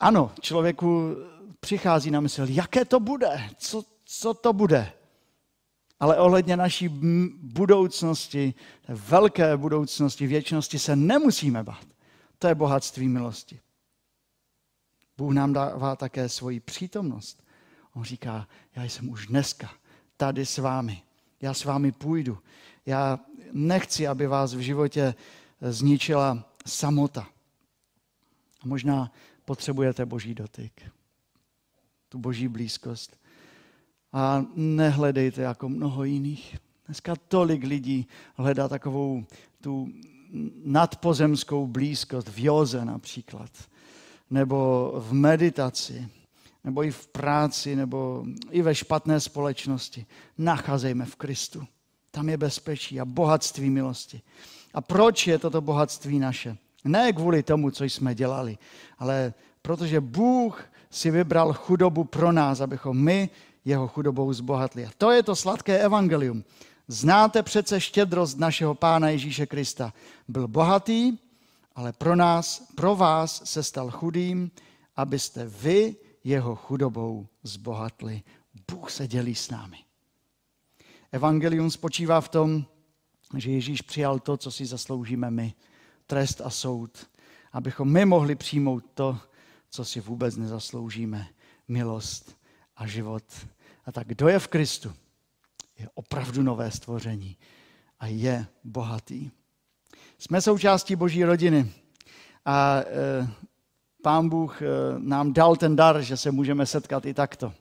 ano, 0.00 0.32
člověku 0.40 1.16
přichází 1.60 2.10
na 2.10 2.20
mysl, 2.20 2.46
jaké 2.48 2.84
to 2.84 3.00
bude, 3.00 3.50
co, 3.56 3.82
co 4.04 4.34
to 4.34 4.52
bude. 4.52 4.92
Ale 6.00 6.16
ohledně 6.16 6.56
naší 6.56 6.88
budoucnosti, 7.42 8.54
velké 8.88 9.56
budoucnosti, 9.56 10.26
věčnosti 10.26 10.78
se 10.78 10.96
nemusíme 10.96 11.62
bát. 11.62 11.86
To 12.38 12.48
je 12.48 12.54
bohatství 12.54 13.08
milosti. 13.08 13.60
Bůh 15.18 15.34
nám 15.34 15.52
dává 15.52 15.96
také 15.96 16.28
svoji 16.28 16.60
přítomnost. 16.60 17.44
On 17.94 18.04
říká, 18.04 18.48
já 18.76 18.84
jsem 18.84 19.08
už 19.08 19.26
dneska 19.26 19.70
tady 20.16 20.46
s 20.46 20.58
vámi. 20.58 21.02
Já 21.40 21.54
s 21.54 21.64
vámi 21.64 21.92
půjdu. 21.92 22.38
Já 22.86 23.20
nechci, 23.52 24.06
aby 24.06 24.26
vás 24.26 24.54
v 24.54 24.58
životě 24.58 25.14
zničila 25.60 26.52
samota. 26.66 27.28
A 28.60 28.66
možná 28.66 29.12
potřebujete 29.44 30.06
boží 30.06 30.34
dotyk, 30.34 30.82
tu 32.08 32.18
boží 32.18 32.48
blízkost. 32.48 33.16
A 34.12 34.44
nehledejte 34.54 35.42
jako 35.42 35.68
mnoho 35.68 36.04
jiných. 36.04 36.56
Dneska 36.86 37.16
tolik 37.16 37.64
lidí 37.64 38.06
hledá 38.34 38.68
takovou 38.68 39.26
tu 39.60 39.88
nadpozemskou 40.64 41.66
blízkost 41.66 42.28
v 42.28 42.44
józe 42.44 42.84
například, 42.84 43.50
nebo 44.30 44.92
v 44.96 45.12
meditaci, 45.12 46.08
nebo 46.64 46.84
i 46.84 46.90
v 46.90 47.06
práci, 47.06 47.76
nebo 47.76 48.24
i 48.50 48.62
ve 48.62 48.74
špatné 48.74 49.20
společnosti. 49.20 50.06
Nacházejme 50.38 51.04
v 51.04 51.16
Kristu. 51.16 51.66
Tam 52.10 52.28
je 52.28 52.36
bezpečí 52.36 53.00
a 53.00 53.04
bohatství 53.04 53.70
milosti. 53.70 54.20
A 54.74 54.80
proč 54.80 55.26
je 55.26 55.38
toto 55.38 55.60
bohatství 55.60 56.18
naše? 56.18 56.56
Ne 56.84 57.12
kvůli 57.12 57.42
tomu, 57.42 57.70
co 57.70 57.84
jsme 57.84 58.14
dělali, 58.14 58.58
ale 58.98 59.34
protože 59.62 60.00
Bůh 60.00 60.64
si 60.90 61.10
vybral 61.10 61.52
chudobu 61.52 62.04
pro 62.04 62.32
nás, 62.32 62.60
abychom 62.60 62.98
my 62.98 63.30
jeho 63.64 63.88
chudobou 63.88 64.32
zbohatli. 64.32 64.86
A 64.86 64.90
to 64.98 65.10
je 65.10 65.22
to 65.22 65.36
sladké 65.36 65.78
evangelium. 65.78 66.44
Znáte 66.88 67.42
přece 67.42 67.80
štědrost 67.80 68.38
našeho 68.38 68.74
Pána 68.74 69.08
Ježíše 69.08 69.46
Krista. 69.46 69.92
Byl 70.28 70.48
bohatý, 70.48 71.18
ale 71.78 71.92
pro 71.92 72.16
nás, 72.16 72.72
pro 72.74 72.96
vás 72.96 73.42
se 73.44 73.62
stal 73.62 73.90
chudým, 73.90 74.50
abyste 74.96 75.44
vy 75.44 75.96
jeho 76.24 76.56
chudobou 76.56 77.28
zbohatli. 77.42 78.22
Bůh 78.70 78.90
se 78.90 79.08
dělí 79.08 79.34
s 79.34 79.50
námi. 79.50 79.78
Evangelium 81.12 81.70
spočívá 81.70 82.20
v 82.20 82.28
tom, 82.28 82.66
že 83.36 83.50
Ježíš 83.50 83.82
přijal 83.82 84.18
to, 84.18 84.36
co 84.36 84.50
si 84.50 84.66
zasloužíme 84.66 85.30
my, 85.30 85.54
trest 86.06 86.40
a 86.40 86.50
soud, 86.50 87.10
abychom 87.52 87.92
my 87.92 88.04
mohli 88.04 88.34
přijmout 88.34 88.84
to, 88.94 89.18
co 89.70 89.84
si 89.84 90.00
vůbec 90.00 90.36
nezasloužíme, 90.36 91.28
milost 91.68 92.36
a 92.76 92.86
život. 92.86 93.24
A 93.84 93.92
tak 93.92 94.06
kdo 94.06 94.28
je 94.28 94.38
v 94.38 94.48
Kristu, 94.48 94.94
je 95.78 95.88
opravdu 95.94 96.42
nové 96.42 96.70
stvoření 96.70 97.36
a 98.00 98.06
je 98.06 98.46
bohatý. 98.64 99.30
Jsme 100.20 100.40
součástí 100.40 100.96
Boží 100.96 101.24
rodiny 101.24 101.72
a 102.44 102.80
e, 102.80 103.28
Pán 104.02 104.28
Bůh 104.28 104.62
e, 104.62 104.66
nám 104.98 105.32
dal 105.32 105.56
ten 105.56 105.76
dar, 105.76 106.02
že 106.02 106.16
se 106.16 106.30
můžeme 106.30 106.66
setkat 106.66 107.06
i 107.06 107.14
takto. 107.14 107.52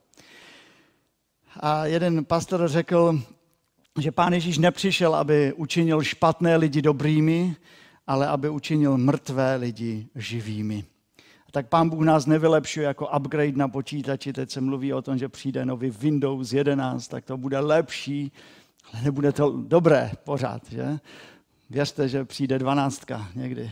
A 1.60 1.86
jeden 1.86 2.26
pastor 2.26 2.68
řekl, 2.68 3.22
že 4.00 4.12
Pán 4.12 4.34
Ježíš 4.34 4.58
nepřišel, 4.58 5.16
aby 5.16 5.54
učinil 5.54 6.04
špatné 6.04 6.58
lidi 6.58 6.82
dobrými, 6.82 7.56
ale 8.08 8.28
aby 8.28 8.50
učinil 8.50 8.98
mrtvé 8.98 9.56
lidi 9.56 10.08
živými. 10.16 10.84
Tak 11.52 11.68
pán 11.68 11.90
Bůh 11.90 12.06
nás 12.06 12.26
nevylepšuje 12.26 12.86
jako 12.86 13.08
upgrade 13.18 13.58
na 13.58 13.68
počítači. 13.68 14.34
Teď 14.34 14.52
se 14.52 14.62
mluví 14.62 14.94
o 14.94 15.02
tom, 15.02 15.18
že 15.18 15.30
přijde 15.30 15.66
nový 15.66 15.90
Windows 15.90 16.54
11, 16.54 17.08
tak 17.08 17.26
to 17.26 17.38
bude 17.38 17.60
lepší, 17.60 18.32
ale 18.94 19.04
nebude 19.04 19.32
to 19.32 19.54
dobré 19.68 20.12
pořád. 20.24 20.62
Že? 20.70 21.00
Věřte, 21.70 22.10
že 22.10 22.26
přijde 22.26 22.60
12 22.60 23.06
někdy. 23.36 23.72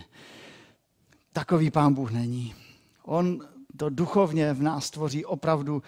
Takový 1.34 1.72
pán 1.72 1.94
Bůh 1.94 2.12
není. 2.12 2.56
On 3.04 3.48
to 3.78 3.90
duchovně 3.90 4.54
v 4.54 4.62
nás 4.62 4.90
tvoří 4.90 5.26
opravdu 5.26 5.84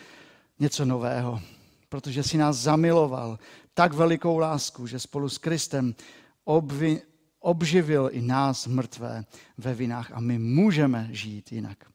něco 0.60 0.86
nového, 0.86 1.42
protože 1.90 2.24
si 2.24 2.38
nás 2.38 2.58
zamiloval 2.58 3.40
tak 3.74 3.94
velikou 3.94 4.38
lásku, 4.38 4.88
že 4.88 5.00
spolu 5.00 5.30
s 5.30 5.38
Kristem 5.38 5.96
obvi, 6.44 7.02
obživil 7.40 8.10
i 8.12 8.22
nás 8.22 8.68
mrtvé 8.68 9.26
ve 9.58 9.74
vinách 9.74 10.12
a 10.12 10.20
my 10.20 10.40
můžeme 10.40 11.10
žít 11.12 11.52
jinak. 11.52 11.86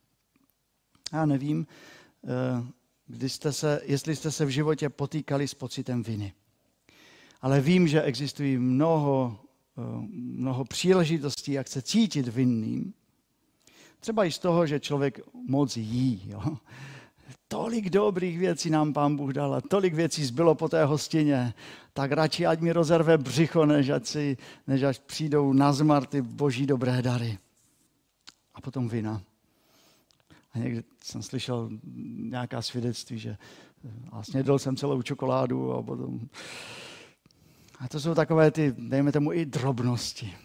Já 1.12 1.27
nevím, 1.27 1.66
eh, 2.25 2.29
kdy 3.07 3.29
jste 3.29 3.53
se, 3.53 3.81
jestli 3.85 4.16
jste 4.16 4.31
se 4.31 4.44
v 4.44 4.48
životě 4.48 4.88
potýkali 4.88 5.48
s 5.48 5.55
pocitem 5.55 6.03
viny. 6.03 6.33
Ale 7.40 7.61
vím, 7.61 7.88
že 7.88 8.03
existují 8.03 8.59
mnoho, 8.59 9.38
mnoho 10.11 10.64
příležitostí, 10.64 11.52
jak 11.52 11.68
se 11.68 11.82
cítit 11.82 12.28
vinným. 12.28 12.94
Třeba 14.00 14.24
i 14.24 14.32
z 14.32 14.38
toho, 14.38 14.66
že 14.66 14.80
člověk 14.80 15.20
moc 15.48 15.76
jí. 15.76 16.22
Jo? 16.26 16.56
Tolik 17.48 17.90
dobrých 17.90 18.38
věcí 18.38 18.70
nám 18.70 18.92
pán 18.92 19.16
Bůh 19.16 19.32
dal 19.32 19.54
a 19.54 19.61
tolik 19.61 19.94
věcí 19.94 20.24
zbylo 20.24 20.54
po 20.54 20.68
té 20.68 20.85
hostině. 20.85 21.54
Tak 21.92 22.12
radši 22.12 22.46
ať 22.46 22.61
mi 22.61 22.72
rozerve 22.72 23.18
břicho, 23.18 23.66
než 23.66 23.88
ať, 23.88 24.06
si, 24.06 24.37
než 24.66 24.82
ať 24.82 24.98
přijdou 24.98 25.52
na 25.52 25.72
zmar 25.72 26.06
ty 26.06 26.22
boží 26.22 26.66
dobré 26.66 27.02
dary. 27.02 27.38
A 28.54 28.61
potom 28.61 28.88
vina. 28.88 29.22
A 30.52 30.58
někdy 30.58 30.82
jsem 31.04 31.22
slyšel 31.22 31.70
nějaká 32.16 32.62
svědectví, 32.62 33.18
že 33.18 33.37
a 34.12 34.22
snědl 34.22 34.58
jsem 34.58 34.76
celou 34.76 35.02
čokoládu 35.02 35.72
a 35.72 35.82
potom... 35.82 36.20
A 37.83 37.88
to 37.88 38.01
jsou 38.01 38.14
takové 38.14 38.51
ty, 38.51 38.75
dejme 38.79 39.12
tomu, 39.12 39.33
i 39.33 39.47
drobnosti. 39.47 40.37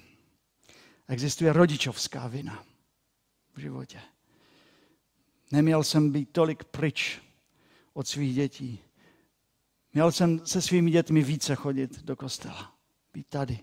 Existuje 1.08 1.54
rodičovská 1.54 2.28
vina 2.28 2.64
v 3.54 3.60
životě. 3.60 4.00
Neměl 5.52 5.84
jsem 5.84 6.12
být 6.12 6.30
tolik 6.32 6.64
pryč 6.64 7.20
od 7.94 8.08
svých 8.08 8.36
dětí. 8.36 8.80
Měl 9.94 10.12
jsem 10.12 10.46
se 10.46 10.62
svými 10.62 10.92
dětmi 10.92 11.24
více 11.24 11.56
chodit 11.56 12.04
do 12.04 12.16
kostela, 12.16 12.74
být 13.14 13.28
tady. 13.28 13.60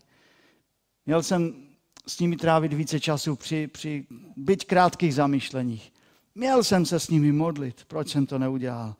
Měl 1.06 1.22
jsem 1.22 1.66
s 2.06 2.18
nimi 2.18 2.36
trávit 2.36 2.72
více 2.72 3.00
času 3.00 3.36
při, 3.36 3.66
při 3.66 4.06
byť 4.36 4.66
krátkých 4.66 5.14
zamýšleních. 5.14 5.92
Měl 6.34 6.64
jsem 6.64 6.86
se 6.86 7.00
s 7.00 7.08
nimi 7.08 7.32
modlit. 7.32 7.84
Proč 7.84 8.08
jsem 8.10 8.26
to 8.26 8.38
neudělal? 8.38 8.96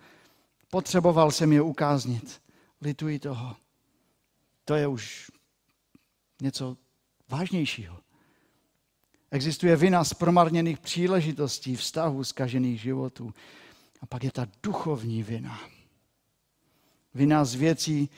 Potřeboval 0.71 1.31
jsem 1.31 1.53
je 1.53 1.63
ukáznit. 1.63 2.43
Lituji 2.81 3.19
toho. 3.19 3.57
To 4.64 4.74
je 4.74 4.87
už 4.87 5.31
něco 6.42 6.77
vážnějšího. 7.29 7.98
Existuje 9.31 9.77
vina 9.77 10.05
z 10.05 10.14
promarněných 10.14 10.79
příležitostí, 10.79 11.77
vztahů, 11.77 12.24
zkažených 12.24 12.81
životů. 12.81 13.35
A 14.00 14.07
pak 14.07 14.24
je 14.24 14.31
ta 14.31 14.46
duchovní 14.62 15.22
vina. 15.22 15.61
Vina 17.14 17.44
z 17.44 17.55
věcí, 17.55 18.11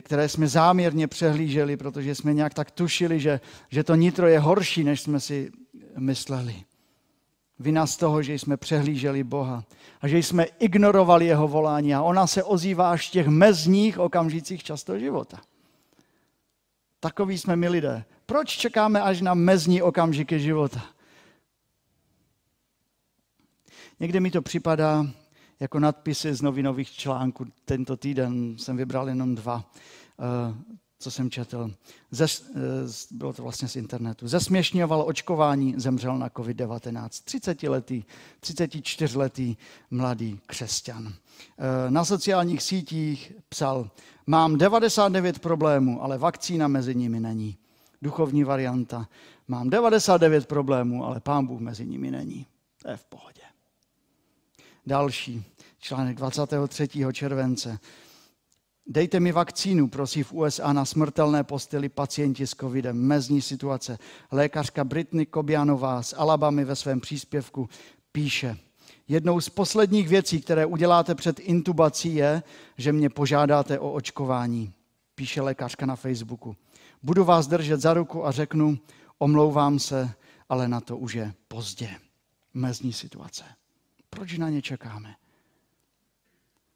které 0.00 0.28
jsme 0.28 0.48
záměrně 0.48 1.08
přehlíželi, 1.08 1.76
protože 1.76 2.14
jsme 2.14 2.34
nějak 2.34 2.54
tak 2.54 2.70
tušili, 2.70 3.20
že, 3.20 3.40
že 3.70 3.84
to 3.84 3.94
nitro 3.94 4.26
je 4.26 4.38
horší, 4.38 4.84
než 4.84 5.00
jsme 5.00 5.20
si 5.20 5.52
mysleli. 5.98 6.64
Vina 7.58 7.86
z 7.86 7.96
toho, 7.96 8.22
že 8.22 8.34
jsme 8.34 8.56
přehlíželi 8.56 9.24
Boha 9.24 9.64
a 10.00 10.08
že 10.08 10.18
jsme 10.18 10.44
ignorovali 10.44 11.26
jeho 11.26 11.48
volání 11.48 11.94
a 11.94 12.02
ona 12.02 12.26
se 12.26 12.42
ozývá 12.42 12.90
až 12.90 13.08
v 13.08 13.12
těch 13.12 13.26
mezních 13.26 13.98
okamžicích 13.98 14.64
často 14.64 14.98
života. 14.98 15.40
Takový 17.02 17.38
jsme 17.38 17.56
my 17.56 17.68
lidé. 17.68 18.04
Proč 18.26 18.48
čekáme 18.48 19.02
až 19.02 19.20
na 19.20 19.34
mezní 19.34 19.82
okamžiky 19.82 20.40
života? 20.40 20.84
Někde 24.00 24.20
mi 24.20 24.30
to 24.30 24.42
připadá 24.42 25.06
jako 25.60 25.78
nadpisy 25.78 26.34
z 26.34 26.42
novinových 26.42 26.92
článků. 26.92 27.46
Tento 27.64 27.96
týden 27.96 28.58
jsem 28.58 28.76
vybral 28.76 29.08
jenom 29.08 29.34
dva, 29.34 29.70
eh, 30.20 30.54
co 31.02 31.10
jsem 31.10 31.30
četl. 31.30 31.70
Zes, 32.10 32.50
eh, 32.54 32.58
bylo 33.10 33.32
to 33.32 33.42
vlastně 33.42 33.68
z 33.68 33.76
internetu. 33.76 34.28
Zesměšňoval 34.28 35.04
očkování, 35.06 35.74
zemřel 35.76 36.18
na 36.18 36.28
COVID-19. 36.28 37.08
30-letý, 37.24 38.04
34-letý 38.40 39.56
mladý 39.90 40.40
křesťan. 40.46 41.12
Eh, 41.58 41.90
na 41.90 42.04
sociálních 42.04 42.62
sítích 42.62 43.32
psal, 43.48 43.90
mám 44.26 44.58
99 44.58 45.38
problémů, 45.38 46.02
ale 46.02 46.18
vakcína 46.18 46.68
mezi 46.68 46.94
nimi 46.94 47.20
není 47.20 47.56
duchovní 48.02 48.44
varianta. 48.44 49.08
Mám 49.48 49.70
99 49.70 50.46
problémů, 50.46 51.04
ale 51.04 51.20
pán 51.20 51.46
Bůh 51.46 51.60
mezi 51.60 51.86
nimi 51.86 52.10
není. 52.10 52.46
To 52.82 52.90
je 52.90 52.96
v 52.96 53.04
pohodě. 53.04 53.42
Další, 54.86 55.44
článek 55.80 56.16
23. 56.16 56.88
července. 57.12 57.78
Dejte 58.86 59.20
mi 59.20 59.32
vakcínu, 59.32 59.88
prosí 59.88 60.22
v 60.22 60.32
USA 60.32 60.72
na 60.72 60.84
smrtelné 60.84 61.44
posteli 61.44 61.88
pacienti 61.88 62.46
s 62.46 62.54
covidem. 62.54 62.98
Mezní 62.98 63.42
situace. 63.42 63.98
Lékařka 64.30 64.84
Britney 64.84 65.26
Kobianová 65.26 66.02
z 66.02 66.14
Alabamy 66.16 66.64
ve 66.64 66.76
svém 66.76 67.00
příspěvku 67.00 67.68
píše, 68.12 68.56
Jednou 69.08 69.40
z 69.40 69.48
posledních 69.48 70.08
věcí, 70.08 70.40
které 70.40 70.66
uděláte 70.66 71.14
před 71.14 71.40
intubací, 71.40 72.14
je, 72.14 72.42
že 72.78 72.92
mě 72.92 73.10
požádáte 73.10 73.78
o 73.78 73.92
očkování, 73.92 74.72
píše 75.14 75.40
lékařka 75.40 75.86
na 75.86 75.96
Facebooku. 75.96 76.56
Budu 77.02 77.24
vás 77.24 77.46
držet 77.46 77.80
za 77.80 77.94
ruku 77.94 78.26
a 78.26 78.30
řeknu, 78.30 78.78
omlouvám 79.18 79.78
se, 79.78 80.14
ale 80.48 80.68
na 80.68 80.80
to 80.80 80.96
už 80.96 81.14
je 81.14 81.34
pozdě. 81.48 81.90
Mezní 82.54 82.92
situace. 82.92 83.44
Proč 84.10 84.38
na 84.38 84.48
ně 84.48 84.62
čekáme? 84.62 85.14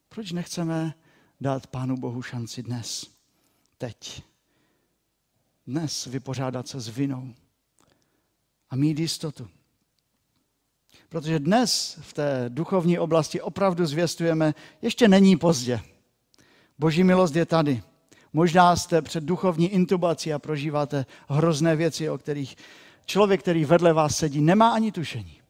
Proč 0.09 0.33
nechceme 0.33 0.95
dát 1.40 1.66
Pánu 1.66 1.96
Bohu 1.96 2.22
šanci 2.22 2.62
dnes, 2.62 3.11
teď? 3.79 4.22
Dnes 5.66 6.07
vypořádat 6.07 6.68
se 6.68 6.81
s 6.81 6.88
vinou 6.88 7.35
a 8.70 8.77
mít 8.77 8.99
jistotu. 8.99 9.49
Protože 11.09 11.38
dnes 11.38 11.99
v 12.01 12.12
té 12.12 12.44
duchovní 12.49 12.99
oblasti 12.99 13.40
opravdu 13.40 13.87
zvěstujeme, 13.87 14.55
ještě 14.83 15.09
není 15.09 15.37
pozdě. 15.37 15.81
Boží 16.79 17.05
milost 17.05 17.37
je 17.37 17.46
tady. 17.46 17.83
Možná 18.33 18.77
jste 18.77 19.03
před 19.03 19.25
duchovní 19.25 19.68
intubací 19.68 20.33
a 20.33 20.38
prožíváte 20.38 21.07
hrozné 21.29 21.77
věci, 21.77 22.11
o 22.11 22.18
kterých 22.18 22.57
člověk, 23.07 23.40
který 23.40 23.64
vedle 23.64 23.92
vás 23.92 24.16
sedí, 24.16 24.40
nemá 24.40 24.70
ani 24.70 24.92
tušení. 24.92 25.40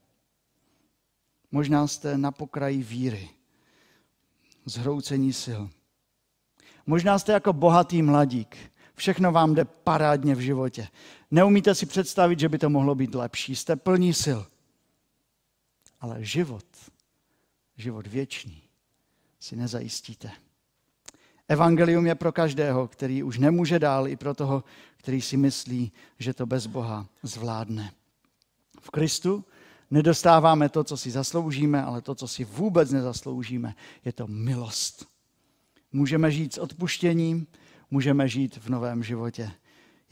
Možná 1.51 1.87
jste 1.87 2.18
na 2.18 2.33
pokraji 2.33 2.83
víry, 2.83 3.29
zhroucení 4.64 5.33
sil. 5.44 5.62
Možná 6.87 7.18
jste 7.18 7.33
jako 7.33 7.53
bohatý 7.53 8.03
mladík. 8.03 8.57
Všechno 8.94 9.33
vám 9.33 9.55
jde 9.55 9.64
parádně 9.64 10.35
v 10.35 10.40
životě. 10.40 10.88
Neumíte 11.31 11.75
si 11.75 11.87
představit, 11.87 12.38
že 12.38 12.49
by 12.49 12.59
to 12.59 12.70
mohlo 12.70 12.94
být 12.94 13.14
lepší. 13.14 13.57
Jste 13.57 13.77
plní 13.77 14.14
sil. 14.25 14.40
Ale 16.01 16.25
život, 16.25 16.64
život 17.77 18.07
věčný, 18.07 18.62
si 19.40 19.57
nezajistíte. 19.57 20.31
Evangelium 21.49 22.07
je 22.07 22.14
pro 22.14 22.33
každého, 22.33 22.88
který 22.88 23.22
už 23.22 23.38
nemůže 23.38 23.79
dál, 23.79 24.09
i 24.09 24.16
pro 24.16 24.35
toho, 24.35 24.64
který 24.96 25.22
si 25.22 25.37
myslí, 25.37 25.92
že 26.18 26.35
to 26.35 26.46
bez 26.46 26.66
Boha 26.66 27.07
zvládne. 27.22 27.92
V 28.81 28.90
Kristu 28.90 29.44
nedostáváme 29.90 30.68
to, 30.68 30.85
co 30.85 30.96
si 30.96 31.11
zasloužíme, 31.11 31.83
ale 31.83 32.03
to, 32.03 32.14
co 32.14 32.29
si 32.29 32.44
vůbec 32.44 32.90
nezasloužíme, 32.90 33.75
je 34.05 34.12
to 34.12 34.27
milost. 34.27 35.15
Můžeme 35.96 36.30
žít 36.30 36.54
s 36.54 36.59
odpuštěním, 36.59 37.46
můžeme 37.90 38.28
žít 38.28 38.56
v 38.56 38.68
novém 38.68 39.02
životě. 39.02 39.50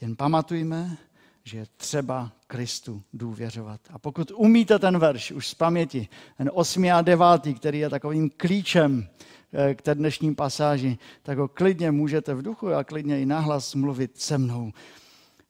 Jen 0.01 0.15
pamatujme, 0.15 0.97
že 1.43 1.57
je 1.57 1.65
třeba 1.77 2.31
Kristu 2.47 3.03
důvěřovat. 3.13 3.81
A 3.89 3.99
pokud 3.99 4.31
umíte 4.35 4.79
ten 4.79 4.99
verš 4.99 5.31
už 5.31 5.47
z 5.47 5.53
paměti, 5.53 6.07
ten 6.37 6.51
8. 6.53 6.85
a 6.93 7.01
9., 7.01 7.25
který 7.55 7.79
je 7.79 7.89
takovým 7.89 8.29
klíčem 8.37 9.07
eh, 9.53 9.75
k 9.75 9.81
té 9.81 9.95
dnešní 9.95 10.35
pasáži, 10.35 10.97
tak 11.23 11.37
ho 11.37 11.47
klidně 11.47 11.91
můžete 11.91 12.33
v 12.33 12.41
duchu 12.41 12.73
a 12.73 12.83
klidně 12.83 13.21
i 13.21 13.25
nahlas 13.25 13.75
mluvit 13.75 14.21
se 14.21 14.37
mnou. 14.37 14.71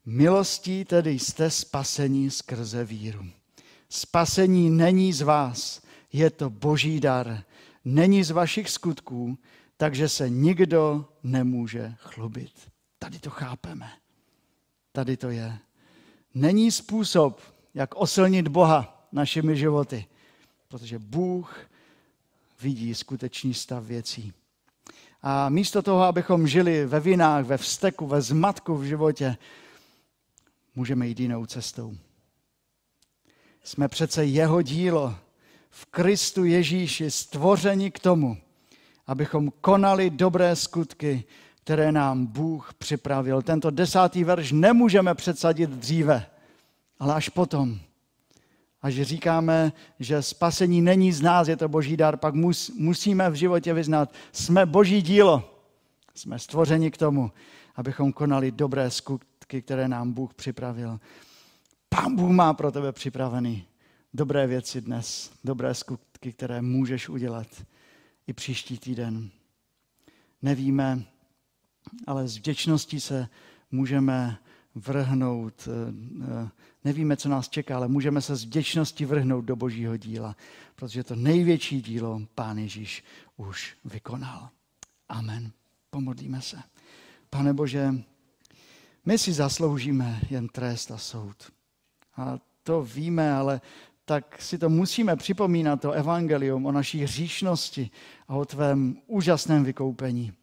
Milostí 0.05 0.85
tedy 0.85 1.19
jste 1.19 1.49
spasení 1.49 2.31
skrze 2.31 2.85
víru. 2.85 3.25
Spasení 3.89 4.69
není 4.69 5.13
z 5.13 5.21
vás, 5.21 5.81
je 6.13 6.29
to 6.29 6.49
boží 6.49 6.99
dar. 6.99 7.43
Není 7.85 8.23
z 8.23 8.31
vašich 8.31 8.69
skutků, 8.69 9.37
takže 9.77 10.09
se 10.09 10.29
nikdo 10.29 11.05
nemůže 11.23 11.95
chlubit. 11.99 12.51
Tady 12.99 13.19
to 13.19 13.29
chápeme. 13.29 13.91
Tady 14.91 15.17
to 15.17 15.29
je. 15.29 15.59
Není 16.33 16.71
způsob, 16.71 17.41
jak 17.73 17.95
osilnit 17.95 18.47
Boha 18.47 19.07
našimi 19.11 19.57
životy, 19.57 20.05
protože 20.67 20.99
Bůh 20.99 21.69
vidí 22.61 22.95
skutečný 22.95 23.53
stav 23.53 23.83
věcí. 23.83 24.33
A 25.21 25.49
místo 25.49 25.81
toho, 25.81 26.03
abychom 26.03 26.47
žili 26.47 26.85
ve 26.85 26.99
vinách, 26.99 27.45
ve 27.45 27.57
vzteku, 27.57 28.07
ve 28.07 28.21
zmatku 28.21 28.75
v 28.77 28.83
životě, 28.83 29.37
můžeme 30.75 31.07
jít 31.07 31.19
jinou 31.19 31.45
cestou. 31.45 31.97
Jsme 33.63 33.87
přece 33.87 34.25
jeho 34.25 34.61
dílo 34.61 35.15
v 35.69 35.85
Kristu 35.85 36.45
Ježíši 36.45 37.11
stvořeni 37.11 37.91
k 37.91 37.99
tomu, 37.99 38.37
abychom 39.07 39.51
konali 39.61 40.09
dobré 40.09 40.55
skutky, 40.55 41.23
které 41.63 41.91
nám 41.91 42.25
Bůh 42.25 42.73
připravil. 42.73 43.41
Tento 43.41 43.71
desátý 43.71 44.23
verš 44.23 44.51
nemůžeme 44.51 45.15
předsadit 45.15 45.69
dříve, 45.69 46.25
ale 46.99 47.13
až 47.13 47.29
potom. 47.29 47.79
Až 48.81 49.01
říkáme, 49.01 49.73
že 49.99 50.21
spasení 50.21 50.81
není 50.81 51.11
z 51.11 51.21
nás, 51.21 51.47
je 51.47 51.57
to 51.57 51.67
boží 51.67 51.97
dar, 51.97 52.17
pak 52.17 52.33
mus, 52.33 52.71
musíme 52.77 53.29
v 53.29 53.33
životě 53.33 53.73
vyznat, 53.73 54.13
jsme 54.31 54.65
boží 54.65 55.01
dílo. 55.01 55.51
Jsme 56.15 56.39
stvořeni 56.39 56.91
k 56.91 56.97
tomu, 56.97 57.31
abychom 57.75 58.13
konali 58.13 58.51
dobré 58.51 58.91
skutky, 58.91 59.61
které 59.61 59.87
nám 59.87 60.11
Bůh 60.11 60.33
připravil. 60.33 60.99
Pán 61.89 62.15
Bůh 62.15 62.31
má 62.31 62.53
pro 62.53 62.71
tebe 62.71 62.91
připravený 62.91 63.67
dobré 64.13 64.47
věci 64.47 64.81
dnes, 64.81 65.31
dobré 65.43 65.73
skutky, 65.73 66.33
které 66.33 66.61
můžeš 66.61 67.09
udělat 67.09 67.47
i 68.27 68.33
příští 68.33 68.77
týden. 68.77 69.29
Nevíme, 70.41 71.03
ale 72.07 72.27
s 72.27 72.37
vděčností 72.37 72.99
se 72.99 73.27
můžeme 73.71 74.37
vrhnout, 74.75 75.67
eh, 75.67 75.93
eh, 76.45 76.49
nevíme, 76.83 77.17
co 77.17 77.29
nás 77.29 77.49
čeká, 77.49 77.75
ale 77.75 77.87
můžeme 77.87 78.21
se 78.21 78.35
s 78.35 78.45
vděčností 78.45 79.05
vrhnout 79.05 79.45
do 79.45 79.55
božího 79.55 79.97
díla, 79.97 80.35
protože 80.75 81.03
to 81.03 81.15
největší 81.15 81.81
dílo 81.81 82.21
Pán 82.35 82.57
Ježíš 82.57 83.03
už 83.37 83.77
vykonal. 83.85 84.49
Amen. 85.09 85.51
Pomodlíme 85.89 86.41
se. 86.41 86.57
Pane 87.29 87.53
Bože, 87.53 87.93
my 89.05 89.17
si 89.17 89.33
zasloužíme 89.33 90.21
jen 90.29 90.47
trest 90.47 90.91
a 90.91 90.97
soud. 90.97 91.51
A 92.17 92.39
to 92.63 92.83
víme, 92.83 93.33
ale 93.33 93.61
tak 94.05 94.41
si 94.41 94.57
to 94.57 94.69
musíme 94.69 95.15
připomínat, 95.15 95.81
to 95.81 95.91
evangelium 95.91 96.65
o 96.65 96.71
naší 96.71 97.03
hříšnosti 97.03 97.89
a 98.27 98.35
o 98.35 98.45
tvém 98.45 98.97
úžasném 99.07 99.63
vykoupení. 99.63 100.33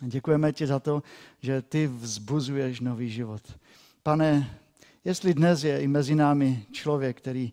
Děkujeme 0.00 0.52
ti 0.52 0.66
za 0.66 0.80
to, 0.80 1.02
že 1.42 1.62
ty 1.62 1.86
vzbuzuješ 1.86 2.80
nový 2.80 3.10
život. 3.10 3.58
Pane, 4.02 4.58
jestli 5.04 5.34
dnes 5.34 5.64
je 5.64 5.80
i 5.80 5.88
mezi 5.88 6.14
námi 6.14 6.66
člověk, 6.72 7.16
který 7.16 7.52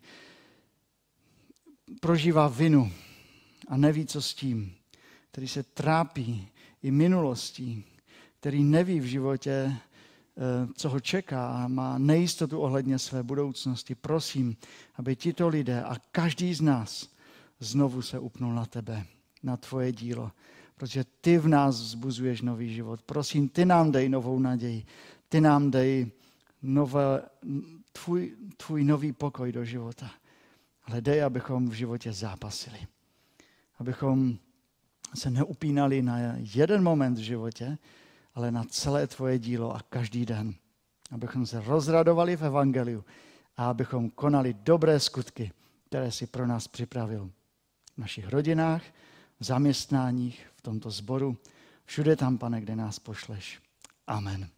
prožívá 2.00 2.48
vinu 2.48 2.92
a 3.68 3.76
neví, 3.76 4.06
co 4.06 4.22
s 4.22 4.34
tím, 4.34 4.74
který 5.30 5.48
se 5.48 5.62
trápí 5.62 6.48
i 6.82 6.90
minulostí, 6.90 7.84
který 8.40 8.64
neví 8.64 9.00
v 9.00 9.04
životě, 9.04 9.76
co 10.74 10.88
ho 10.88 11.00
čeká 11.00 11.48
a 11.48 11.68
má 11.68 11.98
nejistotu 11.98 12.60
ohledně 12.60 12.98
své 12.98 13.22
budoucnosti, 13.22 13.94
prosím, 13.94 14.56
aby 14.94 15.16
tito 15.16 15.48
lidé 15.48 15.82
a 15.82 15.96
každý 16.12 16.54
z 16.54 16.60
nás 16.60 17.08
znovu 17.60 18.02
se 18.02 18.18
upnul 18.18 18.54
na 18.54 18.66
tebe, 18.66 19.04
na 19.42 19.56
tvoje 19.56 19.92
dílo, 19.92 20.32
protože 20.76 21.04
ty 21.20 21.38
v 21.38 21.48
nás 21.48 21.80
vzbuzuješ 21.80 22.42
nový 22.42 22.74
život. 22.74 23.02
Prosím, 23.02 23.48
ty 23.48 23.64
nám 23.64 23.92
dej 23.92 24.08
novou 24.08 24.38
naději, 24.38 24.86
ty 25.28 25.40
nám 25.40 25.70
dej 25.70 26.10
nové, 26.62 27.22
tvůj, 27.92 28.36
tvůj 28.56 28.84
nový 28.84 29.12
pokoj 29.12 29.52
do 29.52 29.64
života. 29.64 30.10
Ale 30.86 31.00
dej, 31.00 31.22
abychom 31.22 31.68
v 31.68 31.72
životě 31.72 32.12
zápasili. 32.12 32.78
Abychom 33.78 34.38
se 35.14 35.30
neupínali 35.30 36.02
na 36.02 36.18
jeden 36.54 36.82
moment 36.82 37.14
v 37.14 37.22
životě, 37.22 37.78
ale 38.34 38.50
na 38.50 38.64
celé 38.64 39.06
tvoje 39.06 39.38
dílo 39.38 39.76
a 39.76 39.80
každý 39.88 40.26
den. 40.26 40.54
Abychom 41.10 41.46
se 41.46 41.60
rozradovali 41.60 42.36
v 42.36 42.44
Evangeliu 42.44 43.04
a 43.56 43.70
abychom 43.70 44.10
konali 44.10 44.54
dobré 44.54 45.00
skutky, 45.00 45.52
které 45.88 46.12
si 46.12 46.26
pro 46.26 46.46
nás 46.46 46.68
připravil 46.68 47.30
v 47.94 47.98
našich 47.98 48.28
rodinách, 48.28 48.82
v 49.40 49.44
zaměstnáních, 49.44 50.46
v 50.56 50.62
tomto 50.62 50.90
sboru, 50.90 51.38
všude 51.84 52.16
tam, 52.16 52.38
pane, 52.38 52.60
kde 52.60 52.76
nás 52.76 52.98
pošleš. 52.98 53.60
Amen. 54.06 54.48